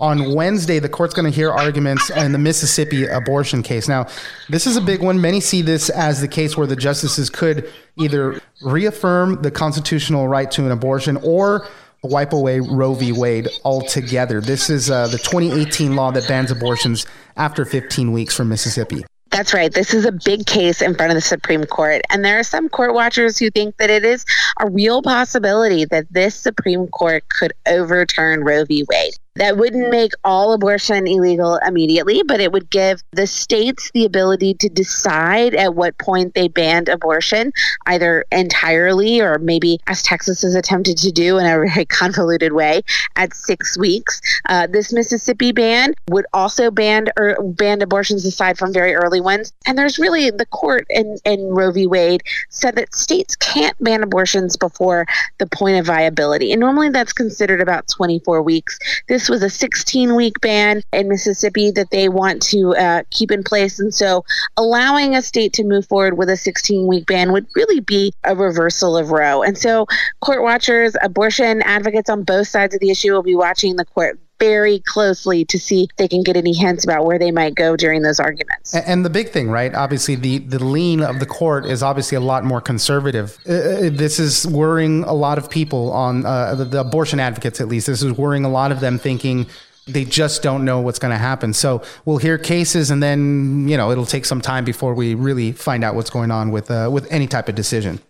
On 0.00 0.34
Wednesday, 0.34 0.78
the 0.78 0.88
court's 0.88 1.12
going 1.12 1.30
to 1.30 1.34
hear 1.34 1.50
arguments 1.50 2.10
in 2.10 2.32
the 2.32 2.38
Mississippi 2.38 3.06
abortion 3.06 3.62
case. 3.62 3.88
Now, 3.88 4.06
this 4.48 4.66
is 4.66 4.76
a 4.76 4.80
big 4.80 5.02
one. 5.02 5.20
Many 5.20 5.40
see 5.40 5.62
this 5.62 5.90
as 5.90 6.20
the 6.20 6.28
case 6.28 6.56
where 6.56 6.66
the 6.66 6.76
justices 6.76 7.28
could 7.30 7.70
either 7.96 8.40
reaffirm 8.62 9.42
the 9.42 9.50
constitutional 9.50 10.28
right 10.28 10.50
to 10.52 10.64
an 10.64 10.70
abortion 10.70 11.16
or 11.18 11.66
wipe 12.02 12.32
away 12.32 12.60
Roe 12.60 12.94
v. 12.94 13.12
Wade 13.12 13.48
altogether. 13.64 14.40
This 14.40 14.70
is 14.70 14.90
uh, 14.90 15.08
the 15.08 15.18
2018 15.18 15.96
law 15.96 16.12
that 16.12 16.28
bans 16.28 16.50
abortions 16.50 17.06
after 17.36 17.64
15 17.64 18.12
weeks 18.12 18.36
from 18.36 18.48
Mississippi. 18.48 19.04
That's 19.30 19.52
right. 19.52 19.72
This 19.72 19.92
is 19.92 20.04
a 20.04 20.12
big 20.12 20.46
case 20.46 20.80
in 20.80 20.94
front 20.94 21.12
of 21.12 21.14
the 21.14 21.20
Supreme 21.20 21.64
Court. 21.64 22.00
And 22.10 22.24
there 22.24 22.38
are 22.38 22.44
some 22.44 22.68
court 22.68 22.94
watchers 22.94 23.38
who 23.38 23.50
think 23.50 23.76
that 23.76 23.90
it 23.90 24.04
is 24.04 24.24
a 24.58 24.70
real 24.70 25.02
possibility 25.02 25.84
that 25.86 26.06
this 26.10 26.34
Supreme 26.34 26.86
Court 26.88 27.28
could 27.28 27.52
overturn 27.66 28.42
Roe 28.42 28.64
v. 28.64 28.84
Wade. 28.88 29.14
That 29.38 29.56
wouldn't 29.56 29.90
make 29.90 30.12
all 30.24 30.52
abortion 30.52 31.06
illegal 31.06 31.58
immediately, 31.66 32.22
but 32.22 32.40
it 32.40 32.52
would 32.52 32.70
give 32.70 33.02
the 33.12 33.26
states 33.26 33.90
the 33.92 34.04
ability 34.04 34.54
to 34.54 34.68
decide 34.68 35.54
at 35.54 35.74
what 35.74 35.96
point 35.98 36.34
they 36.34 36.48
banned 36.48 36.88
abortion, 36.88 37.52
either 37.86 38.24
entirely 38.32 39.20
or 39.20 39.38
maybe, 39.38 39.78
as 39.86 40.02
Texas 40.02 40.42
has 40.42 40.54
attempted 40.54 40.98
to 40.98 41.10
do 41.10 41.38
in 41.38 41.46
a 41.46 41.50
very 41.50 41.84
convoluted 41.88 42.52
way, 42.52 42.82
at 43.16 43.34
six 43.34 43.78
weeks. 43.78 44.20
Uh, 44.48 44.66
this 44.66 44.92
Mississippi 44.92 45.52
ban 45.52 45.94
would 46.08 46.26
also 46.32 46.70
ban 46.70 47.08
or 47.16 47.28
er, 47.28 47.42
ban 47.42 47.82
abortions 47.82 48.24
aside 48.24 48.58
from 48.58 48.72
very 48.72 48.94
early 48.94 49.20
ones. 49.20 49.52
And 49.66 49.78
there's 49.78 49.98
really 49.98 50.30
the 50.30 50.46
court 50.46 50.86
in, 50.90 51.18
in 51.24 51.40
Roe 51.48 51.72
v. 51.72 51.86
Wade 51.86 52.22
said 52.48 52.76
that 52.76 52.94
states 52.94 53.36
can't 53.36 53.76
ban 53.82 54.02
abortions 54.02 54.56
before 54.56 55.06
the 55.38 55.46
point 55.46 55.78
of 55.78 55.86
viability. 55.86 56.52
And 56.52 56.60
normally 56.60 56.90
that's 56.90 57.12
considered 57.12 57.60
about 57.60 57.88
24 57.88 58.42
weeks. 58.42 58.78
This 59.08 59.27
was 59.28 59.42
a 59.42 59.50
16 59.50 60.14
week 60.14 60.40
ban 60.40 60.82
in 60.92 61.08
Mississippi 61.08 61.70
that 61.72 61.90
they 61.90 62.08
want 62.08 62.42
to 62.42 62.74
uh, 62.76 63.02
keep 63.10 63.30
in 63.30 63.42
place. 63.42 63.78
And 63.78 63.92
so 63.92 64.24
allowing 64.56 65.14
a 65.14 65.22
state 65.22 65.52
to 65.54 65.64
move 65.64 65.86
forward 65.86 66.16
with 66.16 66.28
a 66.28 66.36
16 66.36 66.86
week 66.86 67.06
ban 67.06 67.32
would 67.32 67.46
really 67.54 67.80
be 67.80 68.12
a 68.24 68.34
reversal 68.34 68.96
of 68.96 69.10
Roe. 69.10 69.42
And 69.42 69.56
so 69.56 69.86
court 70.20 70.42
watchers, 70.42 70.96
abortion 71.02 71.62
advocates 71.62 72.10
on 72.10 72.22
both 72.22 72.48
sides 72.48 72.74
of 72.74 72.80
the 72.80 72.90
issue 72.90 73.12
will 73.12 73.22
be 73.22 73.34
watching 73.34 73.76
the 73.76 73.84
court 73.84 74.18
very 74.38 74.80
closely 74.80 75.44
to 75.46 75.58
see 75.58 75.84
if 75.84 75.96
they 75.96 76.08
can 76.08 76.22
get 76.22 76.36
any 76.36 76.52
hints 76.52 76.84
about 76.84 77.04
where 77.04 77.18
they 77.18 77.30
might 77.30 77.54
go 77.54 77.76
during 77.76 78.02
those 78.02 78.20
arguments. 78.20 78.74
And 78.74 79.04
the 79.04 79.10
big 79.10 79.30
thing, 79.30 79.50
right? 79.50 79.74
Obviously, 79.74 80.14
the, 80.14 80.38
the 80.38 80.62
lean 80.62 81.02
of 81.02 81.20
the 81.20 81.26
court 81.26 81.66
is 81.66 81.82
obviously 81.82 82.16
a 82.16 82.20
lot 82.20 82.44
more 82.44 82.60
conservative. 82.60 83.38
Uh, 83.48 83.52
uh, 83.52 83.90
this 83.90 84.18
is 84.18 84.46
worrying 84.46 85.04
a 85.04 85.14
lot 85.14 85.38
of 85.38 85.50
people 85.50 85.92
on 85.92 86.24
uh, 86.24 86.54
the, 86.54 86.64
the 86.64 86.80
abortion 86.80 87.20
advocates, 87.20 87.60
at 87.60 87.68
least. 87.68 87.86
This 87.86 88.02
is 88.02 88.12
worrying 88.12 88.44
a 88.44 88.50
lot 88.50 88.72
of 88.72 88.80
them 88.80 88.98
thinking 88.98 89.46
they 89.86 90.04
just 90.04 90.42
don't 90.42 90.64
know 90.64 90.80
what's 90.80 90.98
going 90.98 91.12
to 91.12 91.18
happen. 91.18 91.54
So 91.54 91.82
we'll 92.04 92.18
hear 92.18 92.36
cases, 92.36 92.90
and 92.90 93.02
then 93.02 93.68
you 93.68 93.76
know 93.76 93.90
it'll 93.90 94.06
take 94.06 94.26
some 94.26 94.40
time 94.40 94.64
before 94.64 94.94
we 94.94 95.14
really 95.14 95.52
find 95.52 95.82
out 95.82 95.94
what's 95.94 96.10
going 96.10 96.30
on 96.30 96.50
with 96.50 96.70
uh, 96.70 96.90
with 96.92 97.10
any 97.10 97.26
type 97.26 97.48
of 97.48 97.54
decision 97.54 98.00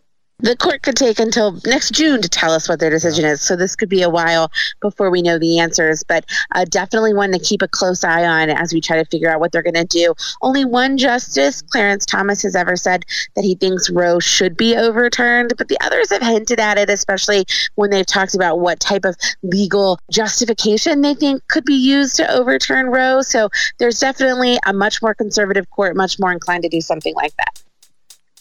the 0.41 0.57
court 0.57 0.83
could 0.83 0.95
take 0.95 1.19
until 1.19 1.61
next 1.67 1.93
June 1.93 2.23
to 2.23 2.29
tell 2.29 2.53
us 2.53 2.69
what 2.69 2.79
their 2.79 2.91
decision 2.91 3.25
is. 3.25 3.43
So 3.43 3.57
this 3.57 3.75
could 3.75 3.89
be 3.89 4.03
a 4.03 4.09
while 4.09 4.53
before 4.81 5.11
we 5.11 5.21
know 5.21 5.37
the 5.37 5.59
answers, 5.59 6.05
but 6.05 6.25
uh, 6.55 6.65
definitely 6.65 7.13
one 7.13 7.33
to 7.33 7.41
keep 7.41 7.61
a 7.61 7.67
close 7.67 8.05
eye 8.05 8.25
on 8.25 8.49
as 8.49 8.73
we 8.73 8.81
try 8.81 8.97
to 9.03 9.05
figure 9.05 9.29
out 9.29 9.41
what 9.41 9.51
they're 9.51 9.65
going 9.65 9.75
to 9.75 9.85
do. 9.85 10.15
Only 10.41 10.65
one 10.65 10.97
justice, 10.97 11.61
Clarence 11.63 12.07
Thomas, 12.07 12.43
has 12.43 12.55
ever 12.55 12.77
said 12.77 13.05
that 13.35 13.45
he 13.45 13.57
thinks 13.57 13.91
Roe 13.91 14.21
should 14.21 14.57
be 14.57 14.77
overturned, 14.77 15.55
but 15.59 15.67
the 15.67 15.79
others 15.81 16.11
have 16.11 16.23
hinted 16.23 16.61
at 16.61 16.79
it, 16.79 16.89
especially 16.89 17.45
when 17.75 17.91
they've 17.91 18.07
talked 18.07 18.37
about 18.37 18.61
what 18.61 18.79
type 18.79 19.05
of 19.05 19.17
legal 19.43 19.99
justification 20.09 21.01
they 21.01 21.15
think 21.15 21.47
could 21.49 21.65
be 21.65 21.75
used 21.75 22.15
to 22.15 22.33
overturn 22.33 22.87
Roe. 22.87 23.23
So 23.23 23.49
there's 23.79 23.99
definitely 23.99 24.61
a 24.67 24.73
much 24.73 25.03
more 25.03 25.15
conservative 25.15 25.69
court, 25.71 25.97
much 25.97 26.21
more 26.21 26.31
inclined 26.31 26.63
to 26.63 26.69
do 26.69 26.81
something 26.81 27.15
like 27.17 27.37
that. 27.39 27.68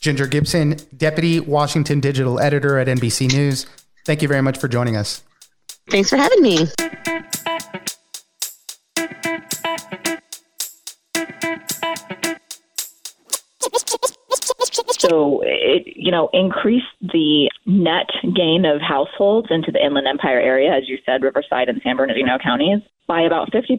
Ginger 0.07 0.27
Gibson, 0.27 0.77
Deputy 0.95 1.41
Washington 1.41 1.99
Digital 1.99 2.39
Editor 2.39 2.79
at 2.79 2.87
NBC 2.87 3.29
News. 3.33 3.65
Thank 4.05 4.21
you 4.21 4.29
very 4.29 4.41
much 4.41 4.57
for 4.57 4.69
joining 4.69 4.95
us. 4.95 5.21
Thanks 5.91 6.09
for 6.09 6.15
having 6.15 6.41
me. 6.41 6.59
So 14.97 15.41
it, 15.43 15.83
you 15.97 16.09
know, 16.09 16.29
increased 16.31 16.85
the 17.01 17.51
net 17.65 18.07
gain 18.33 18.63
of 18.63 18.79
households 18.79 19.47
into 19.51 19.73
the 19.73 19.85
Inland 19.85 20.07
Empire 20.07 20.39
area, 20.39 20.71
as 20.73 20.87
you 20.87 20.99
said, 21.05 21.21
Riverside 21.21 21.67
and 21.67 21.81
San 21.83 21.97
Bernardino 21.97 22.37
counties, 22.41 22.79
by 23.07 23.21
about 23.21 23.51
50% 23.51 23.77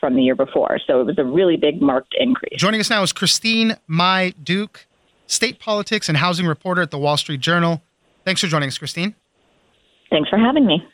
from 0.00 0.16
the 0.16 0.22
year 0.22 0.34
before. 0.34 0.78
So 0.86 1.02
it 1.02 1.04
was 1.04 1.18
a 1.18 1.24
really 1.24 1.58
big 1.58 1.82
marked 1.82 2.14
increase. 2.18 2.58
Joining 2.58 2.80
us 2.80 2.88
now 2.88 3.02
is 3.02 3.12
Christine 3.12 3.76
Mai 3.86 4.32
Duke 4.42 4.86
state 5.28 5.60
politics 5.60 6.08
and 6.08 6.18
housing 6.18 6.46
reporter 6.46 6.82
at 6.82 6.90
the 6.90 6.98
Wall 6.98 7.16
Street 7.16 7.40
Journal. 7.40 7.82
Thanks 8.24 8.40
for 8.40 8.48
joining 8.48 8.66
us, 8.66 8.78
Christine. 8.78 9.14
Thanks 10.10 10.28
for 10.28 10.38
having 10.38 10.66
me. 10.66 10.84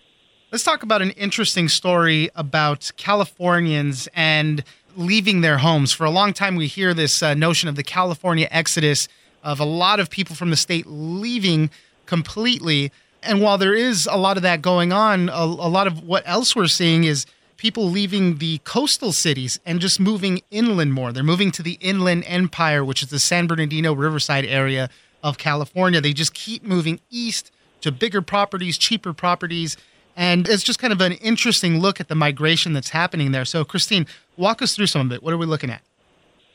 Let's 0.53 0.65
talk 0.65 0.83
about 0.83 1.03
an 1.03 1.11
interesting 1.13 1.69
story 1.69 2.31
about 2.35 2.93
Californians 2.97 4.09
and 4.15 4.63
leaving 4.97 5.41
their 5.41 5.59
homes. 5.59 5.93
For 5.93 6.05
a 6.05 6.11
long 6.11 6.33
time, 6.33 6.57
we 6.57 6.67
hear 6.67 6.95
this 6.95 7.23
uh, 7.23 7.35
notion 7.35 7.69
of 7.69 7.77
the 7.77 7.83
California 7.83 8.47
exodus, 8.51 9.09
of 9.43 9.59
a 9.59 9.65
lot 9.65 9.99
of 9.99 10.11
people 10.11 10.37
from 10.37 10.51
the 10.51 10.57
state 10.57 10.87
leaving 10.87 11.71
completely. 12.07 12.93
And 13.23 13.41
while 13.41 13.59
there 13.59 13.75
is 13.75 14.09
a 14.11 14.17
lot 14.17 14.37
of 14.37 14.43
that 14.43 14.63
going 14.63 14.93
on, 14.93 15.29
a, 15.29 15.43
a 15.43 15.71
lot 15.71 15.87
of 15.87 16.05
what 16.05 16.23
else 16.27 16.55
we're 16.55 16.67
seeing 16.67 17.05
is 17.05 17.27
people 17.65 17.89
leaving 17.89 18.37
the 18.37 18.59
coastal 18.65 19.11
cities 19.11 19.59
and 19.65 19.81
just 19.81 19.99
moving 19.99 20.43
inland 20.51 20.93
more. 20.93 21.15
They're 21.15 21.23
moving 21.23 21.51
to 21.53 21.63
the 21.63 21.79
Inland 21.81 22.25
Empire, 22.27 22.85
which 22.85 23.03
is 23.03 23.09
the 23.09 23.19
San 23.19 23.47
Bernardino 23.47 23.95
Riverside 23.95 24.45
area 24.45 24.91
of 25.23 25.39
California. 25.39 25.99
They 25.99 26.13
just 26.13 26.35
keep 26.35 26.63
moving 26.63 27.01
east 27.11 27.51
to 27.81 27.91
bigger 27.91 28.21
properties, 28.21 28.77
cheaper 28.77 29.15
properties. 29.15 29.79
And 30.15 30.47
it's 30.47 30.63
just 30.63 30.79
kind 30.79 30.93
of 30.93 31.01
an 31.01 31.13
interesting 31.13 31.81
look 31.81 32.01
at 32.01 32.09
the 32.09 32.15
migration 32.15 32.75
that's 32.75 32.91
happening 32.91 33.33
there. 33.33 33.47
So, 33.47 33.65
Christine, 33.65 34.07
walk 34.37 34.61
us 34.61 34.77
through 34.77 34.89
some 34.89 35.07
of 35.07 35.13
it. 35.13 35.23
What 35.23 35.33
are 35.33 35.39
we 35.39 35.47
looking 35.47 35.71
at? 35.71 35.81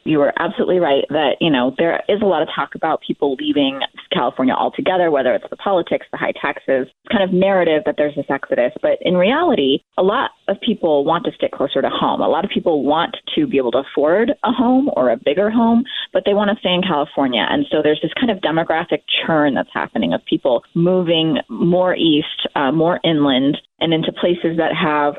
You 0.03 0.19
were 0.19 0.33
absolutely 0.39 0.79
right 0.79 1.05
that, 1.09 1.37
you 1.39 1.49
know, 1.49 1.73
there 1.77 2.01
is 2.07 2.21
a 2.21 2.25
lot 2.25 2.41
of 2.41 2.47
talk 2.55 2.75
about 2.75 3.01
people 3.05 3.35
leaving 3.35 3.79
California 4.11 4.53
altogether, 4.53 5.11
whether 5.11 5.33
it's 5.33 5.49
the 5.49 5.57
politics, 5.57 6.05
the 6.11 6.17
high 6.17 6.33
taxes, 6.41 6.87
kind 7.11 7.23
of 7.23 7.33
narrative 7.33 7.83
that 7.85 7.95
there's 7.97 8.15
this 8.15 8.25
exodus. 8.29 8.71
But 8.81 8.97
in 9.01 9.15
reality, 9.15 9.79
a 9.97 10.03
lot 10.03 10.31
of 10.47 10.57
people 10.61 11.05
want 11.05 11.25
to 11.25 11.31
stick 11.31 11.51
closer 11.51 11.81
to 11.81 11.89
home. 11.89 12.21
A 12.21 12.27
lot 12.27 12.45
of 12.45 12.51
people 12.51 12.83
want 12.83 13.17
to 13.35 13.47
be 13.47 13.57
able 13.57 13.71
to 13.71 13.83
afford 13.91 14.31
a 14.43 14.51
home 14.51 14.89
or 14.95 15.09
a 15.09 15.17
bigger 15.17 15.49
home, 15.49 15.83
but 16.13 16.23
they 16.25 16.33
want 16.33 16.49
to 16.51 16.59
stay 16.59 16.73
in 16.73 16.81
California. 16.81 17.45
And 17.49 17.65
so 17.71 17.81
there's 17.83 18.01
this 18.01 18.13
kind 18.19 18.31
of 18.31 18.37
demographic 18.39 19.03
churn 19.25 19.53
that's 19.53 19.69
happening 19.73 20.13
of 20.13 20.25
people 20.25 20.63
moving 20.73 21.37
more 21.49 21.95
east, 21.95 22.47
uh, 22.55 22.71
more 22.71 22.99
inland, 23.03 23.57
and 23.79 23.93
into 23.93 24.11
places 24.11 24.57
that 24.57 24.75
have 24.75 25.15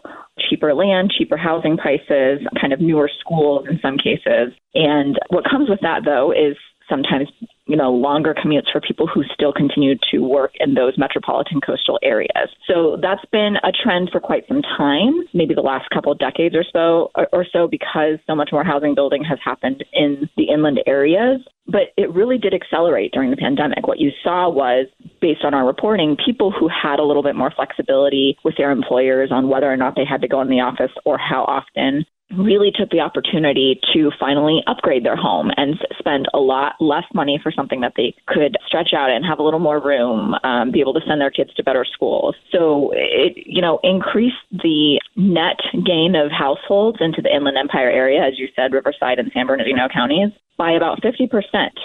cheaper 0.49 0.75
land, 0.75 1.13
cheaper 1.17 1.37
housing 1.37 1.77
prices, 1.77 2.41
kind 2.61 2.73
of 2.73 2.81
newer 2.81 3.11
schools 3.21 3.67
in 3.69 3.79
some 3.81 3.99
cases. 3.99 4.53
And 4.75 5.19
what 5.29 5.45
comes 5.49 5.69
with 5.69 5.81
that, 5.83 6.05
though, 6.05 6.33
is 6.33 6.57
sometimes 6.91 7.29
you 7.67 7.77
know 7.77 7.91
longer 7.93 8.35
commutes 8.35 8.71
for 8.71 8.81
people 8.81 9.07
who 9.07 9.23
still 9.33 9.53
continue 9.53 9.95
to 10.11 10.19
work 10.19 10.53
in 10.59 10.75
those 10.75 10.99
metropolitan 10.99 11.61
coastal 11.61 11.99
areas. 12.03 12.51
So 12.67 12.99
that's 13.01 13.25
been 13.33 13.57
a 13.63 13.73
trend 13.73 14.11
for 14.11 14.21
quite 14.21 14.47
some 14.49 14.63
time, 14.63 15.23
maybe 15.33 15.55
the 15.55 15.61
last 15.61 15.89
couple 15.91 16.13
of 16.13 16.19
decades 16.19 16.55
or 16.55 16.65
so 16.73 17.11
or, 17.15 17.29
or 17.33 17.47
so 17.51 17.69
because 17.69 18.19
so 18.27 18.35
much 18.35 18.51
more 18.53 18.65
housing 18.65 18.95
building 18.95 19.25
has 19.25 19.39
happened 19.43 19.85
in 19.93 20.29
the 20.37 20.45
inland 20.45 20.81
areas. 20.87 21.41
But 21.67 21.93
it 21.97 22.13
really 22.13 22.37
did 22.37 22.53
accelerate 22.53 23.13
during 23.13 23.31
the 23.31 23.37
pandemic. 23.37 23.87
What 23.87 24.01
you 24.01 24.11
saw 24.25 24.49
was, 24.51 24.87
based 25.21 25.45
on 25.45 25.55
our 25.55 25.65
reporting, 25.65 26.17
people 26.25 26.51
who 26.51 26.69
had 26.69 26.99
a 26.99 27.05
little 27.05 27.23
bit 27.23 27.37
more 27.37 27.53
flexibility 27.55 28.37
with 28.45 28.57
their 28.57 28.73
employers 28.73 29.31
on 29.31 29.49
whether 29.49 29.71
or 29.71 29.77
not 29.77 29.95
they 29.95 30.05
had 30.05 30.21
to 30.23 30.29
go 30.29 30.41
in 30.41 30.49
the 30.49 30.61
office 30.61 30.91
or 31.05 31.17
how 31.17 31.45
often 31.45 32.05
really 32.37 32.71
took 32.71 32.91
the 32.91 33.01
opportunity 33.01 33.81
to 33.93 34.11
finally 34.19 34.63
upgrade 34.67 35.05
their 35.05 35.17
home 35.17 35.51
and 35.57 35.77
spend 35.99 36.27
a 36.33 36.39
lot 36.39 36.75
less 36.81 37.05
money 37.15 37.39
for 37.43 37.51
something 37.51 37.81
that 37.81 37.95
they 37.97 38.15
could 38.27 38.57
stretch 38.67 38.93
out 38.95 39.11
and 39.11 39.25
have 39.25 39.39
a 39.39 39.43
little 39.43 39.61
more 39.61 39.81
room, 39.81 40.35
um, 40.45 40.71
be 40.71 40.81
able 40.81 40.95
to 40.95 41.01
send 41.07 41.21
their 41.21 41.31
kids 41.31 41.53
to 41.55 41.63
better 41.63 41.85
schools. 41.85 42.35
So 42.53 42.93
it, 42.95 43.37
you 43.37 43.61
know, 43.61 43.81
increased 43.83 44.37
the 44.51 45.01
net 45.17 45.59
gain 45.85 46.15
of 46.15 46.31
households 46.31 46.99
into 47.01 47.21
the 47.21 47.35
Inland 47.35 47.57
Empire 47.59 47.91
area, 47.91 48.23
as 48.23 48.39
you 48.39 48.49
said, 48.55 48.73
Riverside 48.73 49.19
and 49.19 49.31
San 49.35 49.47
Bernardino 49.47 49.89
counties, 49.93 50.31
by 50.57 50.71
about 50.73 51.03
50% 51.03 51.29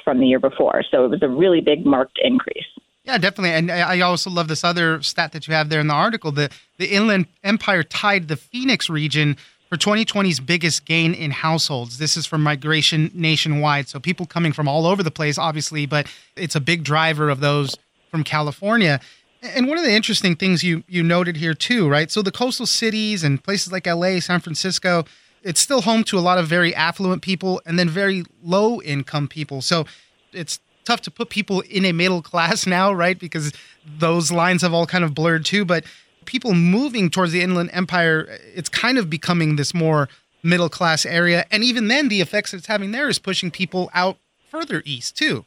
from 0.03 0.19
the 0.19 0.27
year 0.27 0.39
before. 0.39 0.83
So 0.91 1.05
it 1.05 1.09
was 1.09 1.23
a 1.23 1.29
really 1.29 1.61
big 1.61 1.85
marked 1.85 2.19
increase. 2.23 2.65
Yeah, 3.05 3.19
definitely. 3.19 3.51
And 3.51 3.71
I 3.71 4.01
also 4.01 4.31
love 4.31 4.47
this 4.47 4.63
other 4.63 5.01
stat 5.03 5.31
that 5.33 5.47
you 5.47 5.53
have 5.53 5.69
there 5.69 5.79
in 5.79 5.87
the 5.87 5.93
article. 5.93 6.31
The 6.31 6.49
the 6.77 6.87
Inland 6.87 7.27
Empire 7.43 7.83
tied 7.83 8.27
the 8.27 8.35
Phoenix 8.35 8.89
region 8.89 9.37
for 9.69 9.77
2020's 9.77 10.39
biggest 10.39 10.85
gain 10.85 11.13
in 11.13 11.31
households. 11.31 11.97
This 11.97 12.17
is 12.17 12.25
from 12.25 12.43
migration 12.43 13.11
nationwide. 13.13 13.87
So 13.89 13.99
people 13.99 14.25
coming 14.25 14.53
from 14.53 14.67
all 14.67 14.85
over 14.85 15.01
the 15.01 15.11
place, 15.11 15.37
obviously, 15.37 15.85
but 15.85 16.11
it's 16.35 16.55
a 16.55 16.61
big 16.61 16.83
driver 16.83 17.29
of 17.29 17.39
those 17.39 17.75
from 18.11 18.23
California. 18.23 18.99
And 19.41 19.67
one 19.67 19.77
of 19.77 19.83
the 19.83 19.91
interesting 19.91 20.35
things 20.35 20.63
you 20.63 20.83
you 20.87 21.03
noted 21.03 21.37
here 21.37 21.53
too, 21.53 21.87
right? 21.87 22.09
So 22.09 22.21
the 22.21 22.31
coastal 22.31 22.65
cities 22.65 23.23
and 23.23 23.43
places 23.43 23.71
like 23.71 23.85
LA, 23.85 24.19
San 24.19 24.39
Francisco, 24.39 25.05
it's 25.43 25.59
still 25.59 25.81
home 25.81 26.03
to 26.05 26.17
a 26.17 26.21
lot 26.21 26.37
of 26.37 26.47
very 26.47 26.73
affluent 26.73 27.21
people 27.21 27.61
and 27.65 27.77
then 27.77 27.89
very 27.89 28.23
low 28.43 28.81
income 28.81 29.27
people. 29.27 29.61
So 29.61 29.85
it's 30.31 30.59
tough 30.85 31.01
to 31.01 31.11
put 31.11 31.29
people 31.29 31.61
in 31.61 31.85
a 31.85 31.91
middle 31.91 32.21
class 32.21 32.65
now, 32.77 32.93
right? 32.93 33.17
Because 33.19 33.51
those 33.85 34.31
lines 34.31 34.61
have 34.61 34.73
all 34.73 34.87
kind 34.87 35.03
of 35.03 35.13
blurred 35.13 35.45
too, 35.45 35.65
but 35.65 35.83
people 36.25 36.53
moving 36.53 37.09
towards 37.09 37.31
the 37.31 37.41
Inland 37.41 37.69
Empire, 37.73 38.39
it's 38.53 38.69
kind 38.69 38.97
of 38.97 39.09
becoming 39.09 39.55
this 39.55 39.73
more 39.73 40.09
middle 40.43 40.69
class 40.69 41.05
area. 41.05 41.45
And 41.51 41.63
even 41.63 41.87
then, 41.87 42.09
the 42.09 42.21
effects 42.21 42.53
it's 42.53 42.67
having 42.67 42.91
there 42.91 43.09
is 43.09 43.19
pushing 43.19 43.51
people 43.51 43.89
out 43.93 44.17
further 44.49 44.81
east, 44.85 45.17
too 45.17 45.45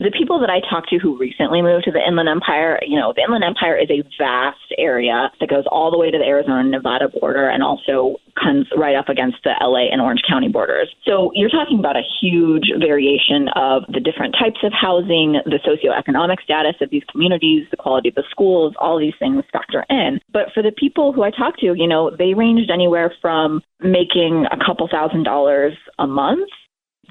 the 0.00 0.12
people 0.16 0.38
that 0.38 0.50
I 0.50 0.60
talked 0.60 0.90
to 0.90 0.98
who 0.98 1.18
recently 1.18 1.60
moved 1.60 1.84
to 1.84 1.90
the 1.90 1.98
Inland 1.98 2.28
Empire, 2.28 2.78
you 2.86 2.98
know, 2.98 3.12
the 3.16 3.22
Inland 3.22 3.42
Empire 3.42 3.76
is 3.76 3.90
a 3.90 4.06
vast 4.16 4.70
area 4.78 5.30
that 5.40 5.48
goes 5.48 5.64
all 5.66 5.90
the 5.90 5.98
way 5.98 6.08
to 6.10 6.18
the 6.18 6.24
Arizona 6.24 6.62
Nevada 6.62 7.08
border 7.08 7.48
and 7.48 7.64
also 7.64 8.16
comes 8.38 8.66
right 8.76 8.94
up 8.94 9.08
against 9.08 9.38
the 9.42 9.50
LA 9.60 9.90
and 9.90 10.00
Orange 10.00 10.22
County 10.28 10.46
borders. 10.46 10.88
So 11.04 11.32
you're 11.34 11.50
talking 11.50 11.80
about 11.80 11.96
a 11.96 12.06
huge 12.20 12.70
variation 12.78 13.48
of 13.56 13.82
the 13.88 13.98
different 13.98 14.36
types 14.38 14.62
of 14.62 14.72
housing, 14.72 15.42
the 15.44 15.58
socioeconomic 15.66 16.42
status 16.44 16.76
of 16.80 16.90
these 16.90 17.02
communities, 17.10 17.66
the 17.72 17.76
quality 17.76 18.10
of 18.10 18.14
the 18.14 18.24
schools, 18.30 18.74
all 18.78 19.00
these 19.00 19.18
things 19.18 19.42
factor 19.52 19.84
in. 19.90 20.20
But 20.32 20.54
for 20.54 20.62
the 20.62 20.72
people 20.72 21.12
who 21.12 21.24
I 21.24 21.30
talked 21.30 21.58
to, 21.60 21.74
you 21.74 21.88
know, 21.88 22.14
they 22.16 22.34
ranged 22.34 22.70
anywhere 22.70 23.12
from 23.20 23.62
making 23.80 24.46
a 24.52 24.64
couple 24.64 24.86
thousand 24.86 25.24
dollars 25.24 25.74
a 25.98 26.06
month 26.06 26.48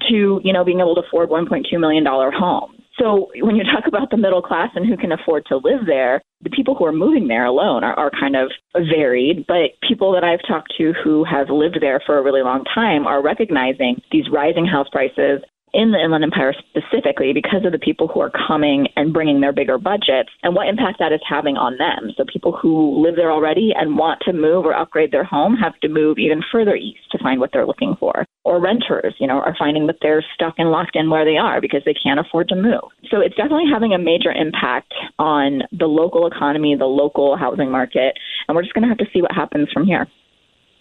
to, 0.08 0.40
you 0.42 0.52
know, 0.52 0.64
being 0.64 0.80
able 0.80 0.94
to 0.94 1.02
afford 1.02 1.28
$1.2 1.28 1.78
million 1.78 2.04
home. 2.06 2.77
So 2.98 3.30
when 3.40 3.56
you 3.56 3.64
talk 3.64 3.86
about 3.86 4.10
the 4.10 4.16
middle 4.16 4.42
class 4.42 4.70
and 4.74 4.86
who 4.86 4.96
can 4.96 5.12
afford 5.12 5.46
to 5.46 5.56
live 5.56 5.86
there, 5.86 6.20
the 6.42 6.50
people 6.50 6.74
who 6.74 6.84
are 6.84 6.92
moving 6.92 7.28
there 7.28 7.44
alone 7.44 7.84
are, 7.84 7.94
are 7.94 8.10
kind 8.10 8.36
of 8.36 8.50
varied. 8.74 9.46
But 9.46 9.78
people 9.86 10.12
that 10.12 10.24
I've 10.24 10.40
talked 10.46 10.72
to 10.78 10.92
who 11.04 11.24
have 11.24 11.48
lived 11.50 11.78
there 11.80 12.00
for 12.04 12.18
a 12.18 12.22
really 12.22 12.42
long 12.42 12.64
time 12.74 13.06
are 13.06 13.22
recognizing 13.22 14.00
these 14.10 14.24
rising 14.32 14.66
house 14.66 14.88
prices, 14.90 15.40
in 15.72 15.92
the 15.92 15.98
Inland 15.98 16.24
Empire 16.24 16.54
specifically 16.70 17.32
because 17.32 17.64
of 17.64 17.72
the 17.72 17.78
people 17.78 18.08
who 18.08 18.20
are 18.20 18.30
coming 18.30 18.88
and 18.96 19.12
bringing 19.12 19.40
their 19.40 19.52
bigger 19.52 19.78
budgets 19.78 20.30
and 20.42 20.54
what 20.54 20.68
impact 20.68 20.98
that 20.98 21.12
is 21.12 21.20
having 21.28 21.56
on 21.56 21.76
them. 21.78 22.12
So 22.16 22.24
people 22.30 22.52
who 22.52 23.02
live 23.02 23.16
there 23.16 23.30
already 23.30 23.72
and 23.74 23.96
want 23.96 24.20
to 24.22 24.32
move 24.32 24.64
or 24.64 24.74
upgrade 24.74 25.12
their 25.12 25.24
home 25.24 25.56
have 25.56 25.78
to 25.80 25.88
move 25.88 26.18
even 26.18 26.42
further 26.50 26.74
east 26.74 27.00
to 27.12 27.18
find 27.18 27.40
what 27.40 27.50
they're 27.52 27.66
looking 27.66 27.96
for. 27.98 28.24
Or 28.44 28.60
renters, 28.60 29.14
you 29.18 29.26
know, 29.26 29.40
are 29.40 29.54
finding 29.58 29.86
that 29.88 29.96
they're 30.00 30.24
stuck 30.34 30.54
and 30.58 30.70
locked 30.70 30.96
in 30.96 31.10
where 31.10 31.24
they 31.24 31.36
are 31.36 31.60
because 31.60 31.82
they 31.84 31.94
can't 31.94 32.20
afford 32.20 32.48
to 32.48 32.56
move. 32.56 32.88
So 33.10 33.20
it's 33.20 33.36
definitely 33.36 33.70
having 33.70 33.92
a 33.92 33.98
major 33.98 34.32
impact 34.32 34.94
on 35.18 35.62
the 35.72 35.86
local 35.86 36.26
economy, 36.26 36.74
the 36.76 36.86
local 36.86 37.36
housing 37.36 37.70
market, 37.70 38.18
and 38.46 38.56
we're 38.56 38.62
just 38.62 38.74
going 38.74 38.82
to 38.82 38.88
have 38.88 38.98
to 38.98 39.06
see 39.12 39.20
what 39.20 39.32
happens 39.32 39.68
from 39.72 39.84
here. 39.84 40.06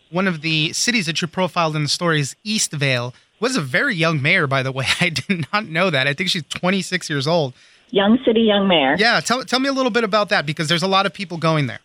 One 0.10 0.27
of 0.27 0.41
the 0.41 0.72
cities 0.72 1.06
that 1.08 1.22
you 1.22 1.27
profiled 1.27 1.75
in 1.75 1.84
the 1.84 1.89
story 1.89 2.22
is 2.22 2.38
Eastvale 2.46 3.13
was 3.39 3.56
a 3.56 3.62
very 3.62 3.96
young 3.96 4.22
mayor, 4.22 4.48
by 4.48 4.63
the 4.63 4.72
way. 4.72 4.86
I 5.01 5.10
did 5.10 5.48
not 5.51 5.67
know 5.67 5.89
that. 5.89 6.08
I 6.08 6.13
think 6.13 6.29
she's 6.29 6.44
26 6.44 7.10
years 7.10 7.27
old. 7.27 7.53
Young 7.89 8.20
city, 8.25 8.41
young 8.41 8.67
mayor. 8.67 8.96
Yeah, 8.98 9.20
tell, 9.22 9.44
tell 9.46 9.60
me 9.60 9.70
a 9.70 9.74
little 9.74 9.91
bit 9.91 10.03
about 10.03 10.29
that 10.29 10.46
because 10.46 10.67
there's 10.67 10.84
a 10.84 10.88
lot 10.88 11.06
of 11.06 11.13
people 11.13 11.38
going 11.38 11.67
there. 11.67 11.79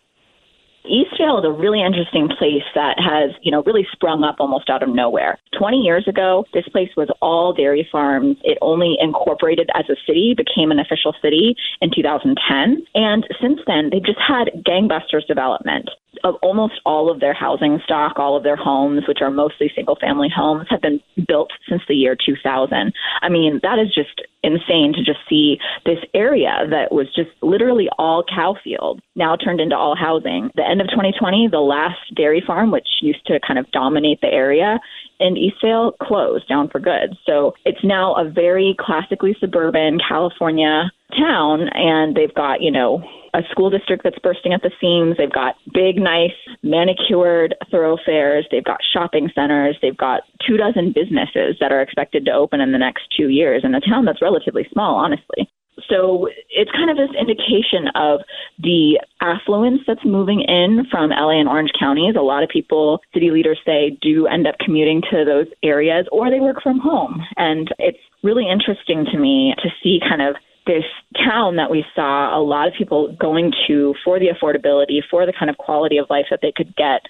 Eastvale 0.85 1.39
is 1.39 1.45
a 1.45 1.51
really 1.51 1.81
interesting 1.81 2.27
place 2.27 2.67
that 2.75 2.99
has, 2.99 3.31
you 3.41 3.51
know, 3.51 3.63
really 3.63 3.87
sprung 3.93 4.25
up 4.25 4.35
almost 4.39 4.69
out 4.69 4.83
of 4.83 4.89
nowhere. 4.89 5.39
20 5.57 5.77
years 5.77 6.05
ago, 6.09 6.43
this 6.53 6.67
place 6.67 6.89
was 6.97 7.07
all 7.21 7.53
dairy 7.53 7.87
farms. 7.89 8.35
It 8.43 8.57
only 8.61 8.97
incorporated 8.99 9.69
as 9.75 9.85
a 9.89 9.95
city, 10.05 10.35
became 10.35 10.71
an 10.71 10.79
official 10.79 11.15
city 11.21 11.55
in 11.79 11.89
2010. 11.95 12.85
And 12.95 13.25
since 13.41 13.61
then, 13.65 13.91
they've 13.91 14.03
just 14.03 14.19
had 14.19 14.51
gangbusters 14.67 15.25
development 15.25 15.89
of 16.23 16.35
almost 16.41 16.73
all 16.85 17.11
of 17.11 17.19
their 17.19 17.33
housing 17.33 17.79
stock, 17.83 18.17
all 18.17 18.37
of 18.37 18.43
their 18.43 18.55
homes, 18.55 19.03
which 19.07 19.19
are 19.21 19.31
mostly 19.31 19.71
single 19.75 19.95
family 19.95 20.29
homes, 20.33 20.67
have 20.69 20.81
been 20.81 20.99
built 21.27 21.51
since 21.69 21.81
the 21.87 21.95
year 21.95 22.15
2000. 22.15 22.93
I 23.21 23.29
mean, 23.29 23.59
that 23.63 23.79
is 23.79 23.93
just 23.93 24.21
insane 24.43 24.93
to 24.93 25.03
just 25.03 25.19
see 25.29 25.57
this 25.85 25.99
area 26.13 26.65
that 26.69 26.91
was 26.91 27.07
just 27.15 27.29
literally 27.41 27.87
all 27.97 28.23
cow 28.23 28.55
field 28.63 29.01
now 29.15 29.35
turned 29.35 29.61
into 29.61 29.75
all 29.75 29.95
housing. 29.95 30.51
The 30.55 30.67
end 30.67 30.81
of 30.81 30.87
2020, 30.87 31.47
the 31.49 31.59
last 31.59 31.99
dairy 32.15 32.43
farm, 32.45 32.71
which 32.71 32.87
used 33.01 33.25
to 33.27 33.39
kind 33.45 33.57
of 33.57 33.69
dominate 33.71 34.19
the 34.21 34.27
area, 34.27 34.79
in 35.19 35.35
Eastvale 35.35 35.97
closed 35.99 36.47
down 36.49 36.69
for 36.69 36.79
good. 36.79 37.15
So 37.25 37.53
it's 37.65 37.83
now 37.83 38.13
a 38.15 38.29
very 38.29 38.75
classically 38.79 39.35
suburban 39.39 39.99
California 40.07 40.91
town, 41.17 41.69
and 41.73 42.15
they've 42.15 42.33
got, 42.33 42.61
you 42.61 42.71
know, 42.71 43.03
a 43.33 43.41
school 43.49 43.69
district 43.69 44.03
that's 44.03 44.19
bursting 44.19 44.53
at 44.53 44.61
the 44.61 44.71
seams. 44.79 45.17
They've 45.17 45.31
got 45.31 45.55
big, 45.73 45.97
nice, 45.97 46.37
manicured 46.61 47.55
thoroughfares. 47.71 48.45
They've 48.51 48.63
got 48.63 48.79
shopping 48.93 49.29
centers. 49.33 49.77
They've 49.81 49.97
got 49.97 50.21
two 50.45 50.57
dozen 50.57 50.93
businesses 50.93 51.57
that 51.59 51.71
are 51.71 51.81
expected 51.81 52.25
to 52.25 52.31
open 52.31 52.61
in 52.61 52.71
the 52.71 52.77
next 52.77 53.03
two 53.17 53.29
years 53.29 53.63
in 53.63 53.73
a 53.73 53.81
town 53.81 54.05
that's 54.05 54.21
relatively 54.21 54.67
small, 54.71 54.95
honestly. 54.95 55.49
so 55.89 56.27
it's 56.49 56.71
kind 56.71 56.89
of 56.89 56.97
this 56.97 57.09
indication 57.19 57.89
of 57.95 58.19
the 58.59 58.99
affluence 59.21 59.81
that's 59.87 60.05
moving 60.05 60.41
in 60.41 60.85
from 60.91 61.09
LA 61.09 61.39
and 61.39 61.49
Orange 61.49 61.71
counties. 61.79 62.15
A 62.15 62.21
lot 62.21 62.43
of 62.43 62.49
people, 62.49 63.01
city 63.13 63.31
leaders 63.31 63.59
say, 63.65 63.97
do 64.01 64.27
end 64.27 64.45
up 64.45 64.55
commuting 64.59 65.01
to 65.09 65.25
those 65.25 65.47
areas 65.63 66.05
or 66.11 66.29
they 66.29 66.39
work 66.39 66.61
from 66.61 66.79
home. 66.79 67.21
And 67.37 67.69
it's 67.79 67.97
really 68.21 68.47
interesting 68.49 69.05
to 69.11 69.17
me 69.17 69.55
to 69.63 69.69
see 69.81 69.99
kind 70.07 70.21
of 70.21 70.35
this 70.65 70.83
town 71.17 71.57
that 71.57 71.69
we 71.69 71.85
saw 71.95 72.37
a 72.37 72.41
lot 72.41 72.67
of 72.67 72.73
people 72.77 73.15
going 73.19 73.51
to 73.67 73.93
for 74.03 74.19
the 74.19 74.27
affordability, 74.27 74.99
for 75.09 75.25
the 75.25 75.33
kind 75.37 75.49
of 75.49 75.57
quality 75.57 75.97
of 75.97 76.09
life 76.09 76.25
that 76.29 76.39
they 76.41 76.51
could 76.51 76.75
get 76.75 77.01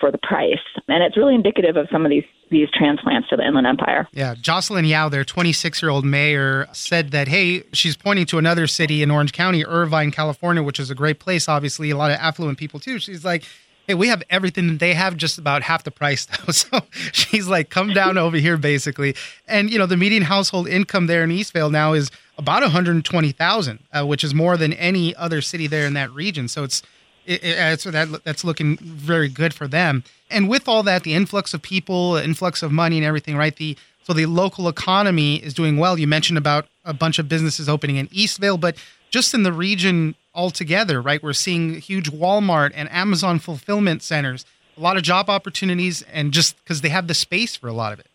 for 0.00 0.10
the 0.10 0.18
price. 0.18 0.58
And 0.88 1.02
it's 1.02 1.16
really 1.16 1.34
indicative 1.34 1.76
of 1.76 1.88
some 1.92 2.04
of 2.04 2.10
these 2.10 2.24
these 2.50 2.68
transplants 2.76 3.28
to 3.28 3.36
the 3.36 3.46
Inland 3.46 3.68
Empire. 3.68 4.08
Yeah, 4.10 4.34
Jocelyn 4.34 4.84
Yow, 4.84 5.08
their 5.08 5.24
26 5.24 5.82
year 5.82 5.90
old 5.90 6.04
mayor, 6.04 6.66
said 6.72 7.12
that 7.12 7.28
hey, 7.28 7.62
she's 7.72 7.96
pointing 7.96 8.26
to 8.26 8.38
another 8.38 8.66
city 8.66 9.02
in 9.02 9.10
Orange 9.10 9.32
County, 9.32 9.64
Irvine, 9.64 10.10
California, 10.10 10.62
which 10.62 10.80
is 10.80 10.90
a 10.90 10.94
great 10.94 11.20
place. 11.20 11.48
Obviously, 11.48 11.90
a 11.90 11.96
lot 11.96 12.10
of 12.10 12.16
affluent 12.18 12.58
people 12.58 12.80
too. 12.80 12.98
She's 12.98 13.24
like. 13.24 13.44
Hey, 13.86 13.94
we 13.94 14.06
have 14.06 14.22
everything. 14.30 14.68
that 14.68 14.78
They 14.78 14.94
have 14.94 15.16
just 15.16 15.36
about 15.36 15.62
half 15.62 15.82
the 15.82 15.90
price 15.90 16.24
though. 16.46 16.52
So 16.52 16.82
she's 17.10 17.48
like, 17.48 17.70
come 17.70 17.92
down 17.92 18.18
over 18.18 18.36
here, 18.36 18.56
basically. 18.56 19.16
And 19.48 19.68
you 19.68 19.78
know, 19.78 19.86
the 19.86 19.96
median 19.96 20.22
household 20.22 20.68
income 20.68 21.08
there 21.08 21.24
in 21.24 21.30
Eastvale 21.30 21.72
now 21.72 21.94
is 21.94 22.08
about 22.40 22.62
120,000, 22.62 23.78
uh, 23.92 24.06
which 24.06 24.24
is 24.24 24.34
more 24.34 24.56
than 24.56 24.72
any 24.72 25.14
other 25.14 25.40
city 25.42 25.66
there 25.66 25.86
in 25.86 25.92
that 25.92 26.10
region. 26.10 26.48
So 26.48 26.64
it's 26.64 26.82
it, 27.26 27.44
it, 27.44 27.80
so 27.80 27.90
that 27.90 28.24
that's 28.24 28.44
looking 28.44 28.78
very 28.78 29.28
good 29.28 29.52
for 29.52 29.68
them. 29.68 30.02
And 30.30 30.48
with 30.48 30.66
all 30.66 30.82
that, 30.84 31.02
the 31.02 31.14
influx 31.14 31.52
of 31.52 31.60
people, 31.60 32.16
influx 32.16 32.62
of 32.62 32.72
money, 32.72 32.96
and 32.96 33.04
everything, 33.04 33.36
right? 33.36 33.54
The 33.54 33.76
so 34.02 34.14
the 34.14 34.26
local 34.26 34.68
economy 34.68 35.36
is 35.36 35.52
doing 35.52 35.76
well. 35.76 35.98
You 35.98 36.06
mentioned 36.06 36.38
about 36.38 36.66
a 36.84 36.94
bunch 36.94 37.18
of 37.18 37.28
businesses 37.28 37.68
opening 37.68 37.96
in 37.96 38.08
Eastvale, 38.08 38.58
but 38.58 38.76
just 39.10 39.34
in 39.34 39.42
the 39.42 39.52
region 39.52 40.14
altogether, 40.34 41.02
right? 41.02 41.22
We're 41.22 41.34
seeing 41.34 41.74
huge 41.74 42.10
Walmart 42.10 42.72
and 42.74 42.90
Amazon 42.90 43.38
fulfillment 43.38 44.02
centers, 44.02 44.46
a 44.76 44.80
lot 44.80 44.96
of 44.96 45.02
job 45.02 45.28
opportunities, 45.28 46.02
and 46.02 46.32
just 46.32 46.56
because 46.64 46.80
they 46.80 46.88
have 46.88 47.06
the 47.06 47.14
space 47.14 47.54
for 47.54 47.68
a 47.68 47.72
lot 47.72 47.92
of 47.92 48.00
it. 48.00 48.06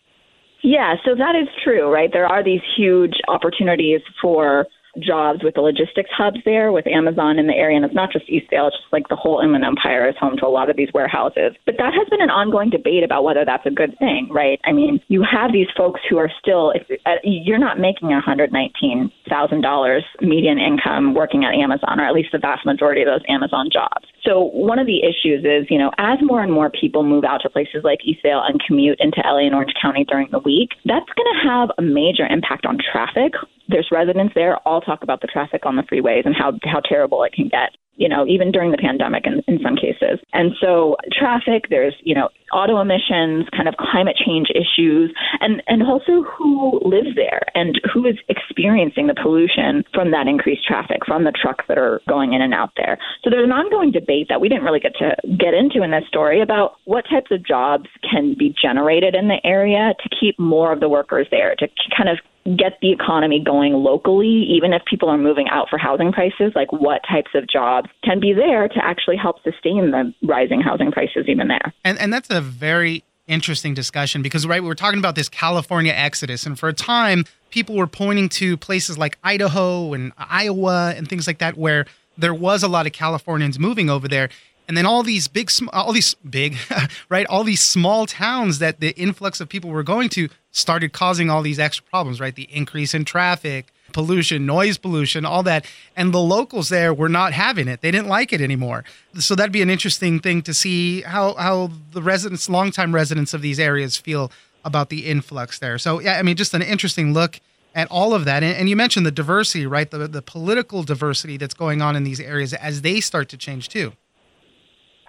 Yeah, 0.66 0.96
so 1.04 1.14
that 1.14 1.38
is 1.38 1.46
true, 1.62 1.94
right? 1.94 2.10
There 2.12 2.26
are 2.26 2.42
these 2.42 2.60
huge 2.76 3.14
opportunities 3.28 4.00
for 4.20 4.66
jobs 4.98 5.44
with 5.44 5.54
the 5.54 5.60
logistics 5.60 6.10
hubs 6.10 6.38
there 6.44 6.72
with 6.72 6.88
Amazon 6.88 7.38
in 7.38 7.46
the 7.46 7.54
area. 7.54 7.76
And 7.76 7.84
it's 7.84 7.94
not 7.94 8.10
just 8.10 8.26
Eastvale, 8.26 8.66
it's 8.66 8.76
just 8.76 8.92
like 8.92 9.06
the 9.08 9.14
whole 9.14 9.40
Inland 9.40 9.64
Empire 9.64 10.08
is 10.08 10.16
home 10.18 10.36
to 10.38 10.46
a 10.46 10.50
lot 10.50 10.68
of 10.68 10.76
these 10.76 10.88
warehouses. 10.92 11.54
But 11.66 11.76
that 11.78 11.94
has 11.94 12.08
been 12.08 12.20
an 12.20 12.30
ongoing 12.30 12.70
debate 12.70 13.04
about 13.04 13.22
whether 13.22 13.44
that's 13.44 13.66
a 13.66 13.70
good 13.70 13.96
thing, 14.00 14.28
right? 14.32 14.58
I 14.64 14.72
mean, 14.72 14.98
you 15.06 15.22
have 15.22 15.52
these 15.52 15.68
folks 15.76 16.00
who 16.10 16.18
are 16.18 16.30
still, 16.40 16.72
if, 16.72 16.82
uh, 17.06 17.22
you're 17.22 17.62
not 17.62 17.78
making 17.78 18.08
$119,000 18.08 20.00
median 20.20 20.58
income 20.58 21.14
working 21.14 21.44
at 21.44 21.54
Amazon, 21.54 22.00
or 22.00 22.06
at 22.06 22.14
least 22.14 22.30
the 22.32 22.38
vast 22.38 22.66
majority 22.66 23.02
of 23.02 23.06
those 23.06 23.22
Amazon 23.28 23.68
jobs. 23.72 24.08
So 24.26 24.50
one 24.52 24.78
of 24.78 24.86
the 24.86 25.02
issues 25.04 25.44
is, 25.44 25.70
you 25.70 25.78
know, 25.78 25.92
as 25.98 26.18
more 26.20 26.42
and 26.42 26.52
more 26.52 26.68
people 26.68 27.04
move 27.04 27.24
out 27.24 27.42
to 27.42 27.50
places 27.50 27.82
like 27.84 28.00
Eastvale 28.00 28.42
and 28.48 28.60
commute 28.66 28.98
into 29.00 29.22
LA 29.24 29.46
and 29.46 29.54
Orange 29.54 29.74
County 29.80 30.04
during 30.04 30.28
the 30.32 30.40
week, 30.40 30.70
that's 30.84 31.06
going 31.14 31.32
to 31.32 31.48
have 31.48 31.70
a 31.78 31.82
major 31.82 32.26
impact 32.26 32.66
on 32.66 32.78
traffic. 32.78 33.32
There's 33.68 33.88
residents 33.92 34.34
there 34.34 34.56
all 34.66 34.80
talk 34.80 35.02
about 35.02 35.20
the 35.20 35.28
traffic 35.28 35.64
on 35.64 35.76
the 35.76 35.82
freeways 35.82 36.26
and 36.26 36.34
how 36.34 36.52
how 36.64 36.80
terrible 36.80 37.22
it 37.22 37.32
can 37.32 37.48
get 37.48 37.70
you 37.96 38.08
know, 38.08 38.26
even 38.26 38.52
during 38.52 38.70
the 38.70 38.78
pandemic 38.78 39.26
in, 39.26 39.42
in 39.48 39.60
some 39.62 39.76
cases. 39.76 40.20
And 40.32 40.52
so 40.60 40.96
traffic, 41.12 41.66
there's, 41.70 41.94
you 42.02 42.14
know, 42.14 42.28
auto 42.52 42.80
emissions, 42.80 43.48
kind 43.56 43.68
of 43.68 43.74
climate 43.76 44.16
change 44.16 44.48
issues, 44.54 45.12
and, 45.40 45.62
and 45.66 45.82
also 45.82 46.22
who 46.22 46.80
lives 46.84 47.16
there 47.16 47.42
and 47.54 47.80
who 47.92 48.06
is 48.06 48.16
experiencing 48.28 49.06
the 49.06 49.14
pollution 49.14 49.82
from 49.92 50.10
that 50.12 50.28
increased 50.28 50.66
traffic, 50.66 51.04
from 51.06 51.24
the 51.24 51.32
trucks 51.32 51.64
that 51.68 51.78
are 51.78 52.00
going 52.08 52.34
in 52.34 52.42
and 52.42 52.54
out 52.54 52.70
there. 52.76 52.98
So 53.24 53.30
there's 53.30 53.44
an 53.44 53.52
ongoing 53.52 53.90
debate 53.90 54.26
that 54.28 54.40
we 54.40 54.48
didn't 54.48 54.64
really 54.64 54.80
get 54.80 54.94
to 54.98 55.16
get 55.36 55.54
into 55.54 55.82
in 55.82 55.90
this 55.90 56.04
story 56.06 56.40
about 56.40 56.76
what 56.84 57.04
types 57.10 57.30
of 57.30 57.44
jobs 57.44 57.86
can 58.08 58.34
be 58.38 58.54
generated 58.60 59.14
in 59.14 59.28
the 59.28 59.40
area 59.44 59.94
to 60.02 60.08
keep 60.20 60.38
more 60.38 60.72
of 60.72 60.80
the 60.80 60.88
workers 60.88 61.26
there, 61.30 61.54
to 61.58 61.68
kind 61.96 62.08
of 62.08 62.18
get 62.56 62.78
the 62.80 62.92
economy 62.92 63.42
going 63.42 63.72
locally, 63.72 64.46
even 64.48 64.72
if 64.72 64.82
people 64.84 65.08
are 65.08 65.18
moving 65.18 65.48
out 65.48 65.68
for 65.68 65.78
housing 65.78 66.12
prices, 66.12 66.52
like 66.54 66.72
what 66.72 67.02
types 67.08 67.30
of 67.34 67.48
jobs 67.48 67.88
can 68.04 68.20
be 68.20 68.32
there 68.32 68.68
to 68.68 68.84
actually 68.84 69.16
help 69.16 69.42
sustain 69.42 69.90
the 69.90 70.14
rising 70.22 70.60
housing 70.60 70.92
prices 70.92 71.26
even 71.28 71.48
there. 71.48 71.72
And 71.84 71.98
and 71.98 72.12
that's 72.12 72.30
a 72.30 72.40
very 72.40 73.04
interesting 73.26 73.74
discussion 73.74 74.22
because 74.22 74.46
right 74.46 74.62
we 74.62 74.70
are 74.70 74.74
talking 74.74 75.00
about 75.00 75.16
this 75.16 75.28
California 75.28 75.92
exodus 75.92 76.46
and 76.46 76.56
for 76.56 76.68
a 76.68 76.72
time 76.72 77.24
people 77.50 77.74
were 77.74 77.88
pointing 77.88 78.28
to 78.28 78.56
places 78.56 78.96
like 78.96 79.18
Idaho 79.24 79.94
and 79.94 80.12
Iowa 80.16 80.94
and 80.96 81.08
things 81.08 81.26
like 81.26 81.38
that 81.38 81.56
where 81.56 81.86
there 82.16 82.34
was 82.34 82.62
a 82.62 82.68
lot 82.68 82.86
of 82.86 82.92
Californians 82.92 83.58
moving 83.58 83.90
over 83.90 84.06
there 84.06 84.28
and 84.68 84.76
then 84.76 84.86
all 84.86 85.02
these 85.02 85.28
big 85.28 85.50
all 85.72 85.92
these 85.92 86.14
big 86.14 86.56
right? 87.08 87.26
All 87.26 87.44
these 87.44 87.62
small 87.62 88.06
towns 88.06 88.58
that 88.58 88.80
the 88.80 88.90
influx 88.98 89.40
of 89.40 89.48
people 89.48 89.70
were 89.70 89.82
going 89.82 90.08
to 90.10 90.28
started 90.50 90.92
causing 90.92 91.30
all 91.30 91.42
these 91.42 91.58
extra 91.58 91.84
problems 91.84 92.20
right? 92.20 92.34
The 92.34 92.48
increase 92.54 92.94
in 92.94 93.04
traffic 93.04 93.72
pollution 93.92 94.44
noise 94.44 94.76
pollution 94.76 95.24
all 95.24 95.42
that. 95.44 95.64
And 95.96 96.12
the 96.12 96.18
locals 96.18 96.68
there 96.68 96.92
were 96.92 97.08
not 97.08 97.32
having 97.32 97.68
it. 97.68 97.80
They 97.80 97.90
didn't 97.90 98.08
like 98.08 98.32
it 98.32 98.40
anymore. 98.40 98.84
So 99.18 99.34
that'd 99.34 99.52
be 99.52 99.62
an 99.62 99.70
interesting 99.70 100.20
thing 100.20 100.42
to 100.42 100.54
see 100.54 101.02
how 101.02 101.34
how 101.34 101.70
the 101.92 102.02
residents 102.02 102.48
longtime 102.48 102.94
residents 102.94 103.32
of 103.34 103.42
these 103.42 103.58
areas 103.58 103.96
feel 103.96 104.30
about 104.64 104.90
the 104.90 105.06
influx 105.06 105.58
there. 105.58 105.78
So 105.78 106.00
yeah 106.00 106.18
i 106.18 106.22
mean 106.22 106.36
just 106.36 106.54
an 106.54 106.62
interesting 106.62 107.12
look 107.12 107.40
at 107.74 107.88
all 107.90 108.14
of 108.14 108.24
that. 108.24 108.42
And, 108.42 108.56
and 108.56 108.68
you 108.68 108.76
mentioned 108.76 109.06
the 109.06 109.10
diversity 109.10 109.66
right? 109.66 109.90
The, 109.90 110.08
the 110.08 110.22
political 110.22 110.82
diversity 110.82 111.36
that's 111.36 111.54
going 111.54 111.82
on 111.82 111.94
in 111.94 112.04
these 112.04 112.20
areas 112.20 112.52
as 112.54 112.82
they 112.82 113.00
start 113.00 113.28
to 113.30 113.36
change 113.36 113.68
too 113.68 113.92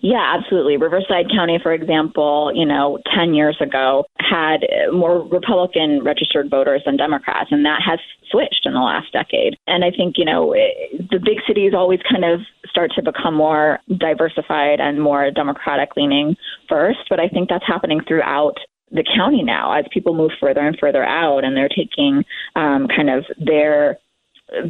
yeah, 0.02 0.36
absolutely. 0.38 0.78
Riverside 0.78 1.26
County, 1.34 1.60
for 1.62 1.74
example, 1.74 2.52
you 2.54 2.66
know, 2.66 3.00
10 3.16 3.34
years 3.34 3.58
ago 3.60 4.06
had 4.20 4.62
more 4.92 5.28
Republican 5.28 6.04
registered 6.04 6.50
voters 6.50 6.82
than 6.86 6.98
Democrats, 6.98 7.50
and 7.52 7.66
that 7.66 7.82
has 7.86 8.00
switched 8.30 8.66
in 8.66 8.74
the 8.74 8.80
last 8.80 9.12
decade. 9.12 9.58
And 9.66 9.84
I 9.84 9.92
think, 9.92 10.16
you 10.18 10.26
know, 10.26 10.54
the 10.54 11.20
big 11.20 11.40
cities 11.48 11.74
always 11.74 12.00
kind 12.10 12.26
of 12.26 12.42
start 12.70 12.92
to 12.96 13.02
become 13.02 13.34
more 13.34 13.80
diversified 13.98 14.80
and 14.80 15.02
more 15.02 15.32
Democratic 15.32 15.96
leaning 15.96 16.36
first, 16.70 17.00
but 17.10 17.20
I 17.20 17.28
think 17.28 17.50
that's 17.50 17.66
happening 17.66 18.02
throughout 18.08 18.56
the 18.92 19.04
county 19.04 19.44
now 19.44 19.78
as 19.78 19.86
people 19.92 20.14
move 20.14 20.32
further 20.40 20.62
and 20.62 20.78
further 20.80 21.04
out 21.04 21.44
and 21.44 21.58
they're 21.58 21.68
taking 21.68 22.24
um, 22.56 22.88
kind 22.88 23.10
of 23.10 23.26
their 23.38 23.98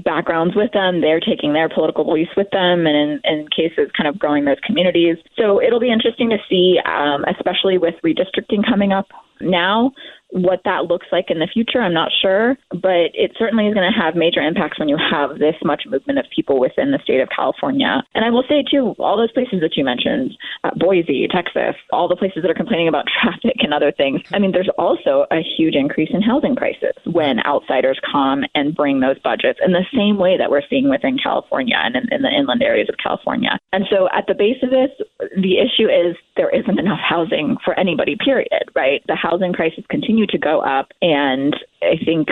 backgrounds 0.03 0.55
with 0.55 0.71
them. 0.71 1.01
They're 1.01 1.19
taking 1.19 1.53
their 1.53 1.69
political 1.69 2.03
beliefs 2.03 2.31
with 2.35 2.49
them, 2.51 2.87
and 2.87 2.95
in, 2.95 3.21
in 3.23 3.47
cases, 3.49 3.91
kind 3.95 4.07
of 4.07 4.17
growing 4.17 4.45
those 4.45 4.59
communities. 4.65 5.17
So 5.37 5.61
it'll 5.61 5.79
be 5.79 5.91
interesting 5.91 6.29
to 6.29 6.37
see, 6.49 6.79
um, 6.85 7.23
especially 7.25 7.77
with 7.77 7.95
redistricting 8.03 8.67
coming 8.67 8.91
up 8.91 9.07
now, 9.41 9.91
what 10.29 10.61
that 10.65 10.85
looks 10.85 11.07
like 11.11 11.29
in 11.29 11.39
the 11.39 11.47
future, 11.47 11.81
I'm 11.81 11.93
not 11.93 12.11
sure, 12.21 12.57
but 12.71 13.15
it 13.15 13.31
certainly 13.39 13.67
is 13.67 13.73
going 13.73 13.89
to 13.91 13.97
have 13.97 14.15
major 14.15 14.41
impacts 14.41 14.77
when 14.79 14.89
you 14.89 14.97
have 14.97 15.39
this 15.39 15.55
much 15.63 15.83
movement 15.87 16.19
of 16.19 16.25
people 16.35 16.59
within 16.59 16.91
the 16.91 16.99
state 17.03 17.21
of 17.21 17.29
California. 17.33 18.03
And 18.13 18.25
I 18.25 18.29
will 18.29 18.43
say, 18.49 18.63
too, 18.69 18.95
all 18.99 19.17
those 19.17 19.31
places 19.31 19.61
that 19.61 19.77
you 19.77 19.85
mentioned, 19.85 20.37
uh, 20.63 20.71
Boise, 20.75 21.27
Texas, 21.31 21.75
all 21.91 22.07
the 22.07 22.15
places 22.15 22.41
that 22.41 22.51
are 22.51 22.55
complaining 22.55 22.87
about 22.87 23.05
traffic 23.21 23.57
and 23.59 23.73
other 23.73 23.91
things, 23.91 24.21
I 24.33 24.39
mean, 24.39 24.51
there's 24.51 24.69
also 24.77 25.25
a 25.31 25.41
huge 25.41 25.75
increase 25.75 26.09
in 26.11 26.21
housing 26.21 26.55
prices 26.55 26.93
when 27.05 27.39
outsiders 27.45 27.99
come 28.11 28.43
and 28.53 28.75
bring 28.75 28.99
those 28.99 29.19
budgets 29.19 29.59
in 29.65 29.71
the 29.71 29.85
same 29.95 30.17
way 30.17 30.37
that 30.37 30.51
we're 30.51 30.67
seeing 30.69 30.89
within 30.89 31.17
California 31.17 31.77
and 31.77 31.95
in, 31.95 32.11
in 32.11 32.21
the 32.21 32.29
inland 32.29 32.61
areas 32.61 32.89
of 32.89 32.95
California. 33.01 33.57
And 33.71 33.85
so 33.89 34.09
at 34.11 34.27
the 34.27 34.33
base 34.33 34.61
of 34.61 34.71
this, 34.71 34.91
the 35.37 35.57
issue 35.57 35.87
is 35.87 36.15
there 36.35 36.49
isn't 36.49 36.79
enough 36.79 36.99
housing 36.99 37.57
for 37.63 37.77
anybody, 37.79 38.17
period, 38.23 38.69
right? 38.75 39.01
The 39.07 39.15
housing 39.29 39.53
prices 39.53 39.83
continue 39.89 40.27
to 40.27 40.37
go 40.37 40.61
up. 40.61 40.91
And 41.01 41.55
I 41.81 42.03
think 42.03 42.29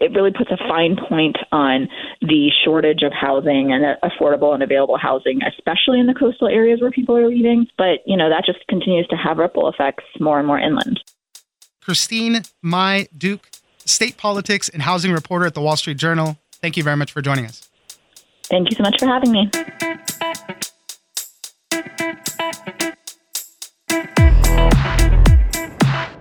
it 0.00 0.12
really 0.14 0.30
puts 0.30 0.50
a 0.50 0.56
fine 0.56 0.96
point 1.08 1.36
on 1.52 1.88
the 2.20 2.50
shortage 2.64 3.02
of 3.02 3.12
housing 3.12 3.72
and 3.72 3.84
affordable 4.02 4.54
and 4.54 4.62
available 4.62 4.96
housing, 4.96 5.40
especially 5.42 5.98
in 6.00 6.06
the 6.06 6.14
coastal 6.14 6.48
areas 6.48 6.80
where 6.80 6.90
people 6.90 7.16
are 7.16 7.28
leaving. 7.28 7.66
But, 7.76 8.00
you 8.06 8.16
know, 8.16 8.28
that 8.30 8.44
just 8.46 8.66
continues 8.68 9.06
to 9.08 9.16
have 9.16 9.38
ripple 9.38 9.68
effects 9.68 10.04
more 10.20 10.38
and 10.38 10.46
more 10.46 10.58
inland. 10.58 11.00
Christine 11.82 12.42
Mai-Duc, 12.62 13.50
state 13.84 14.16
politics 14.16 14.68
and 14.68 14.82
housing 14.82 15.12
reporter 15.12 15.46
at 15.46 15.54
the 15.54 15.60
Wall 15.60 15.76
Street 15.76 15.96
Journal. 15.96 16.38
Thank 16.52 16.76
you 16.76 16.82
very 16.82 16.96
much 16.96 17.12
for 17.12 17.22
joining 17.22 17.46
us. 17.46 17.68
Thank 18.44 18.70
you 18.70 18.76
so 18.76 18.82
much 18.82 18.98
for 18.98 19.06
having 19.06 19.32
me. 19.32 19.50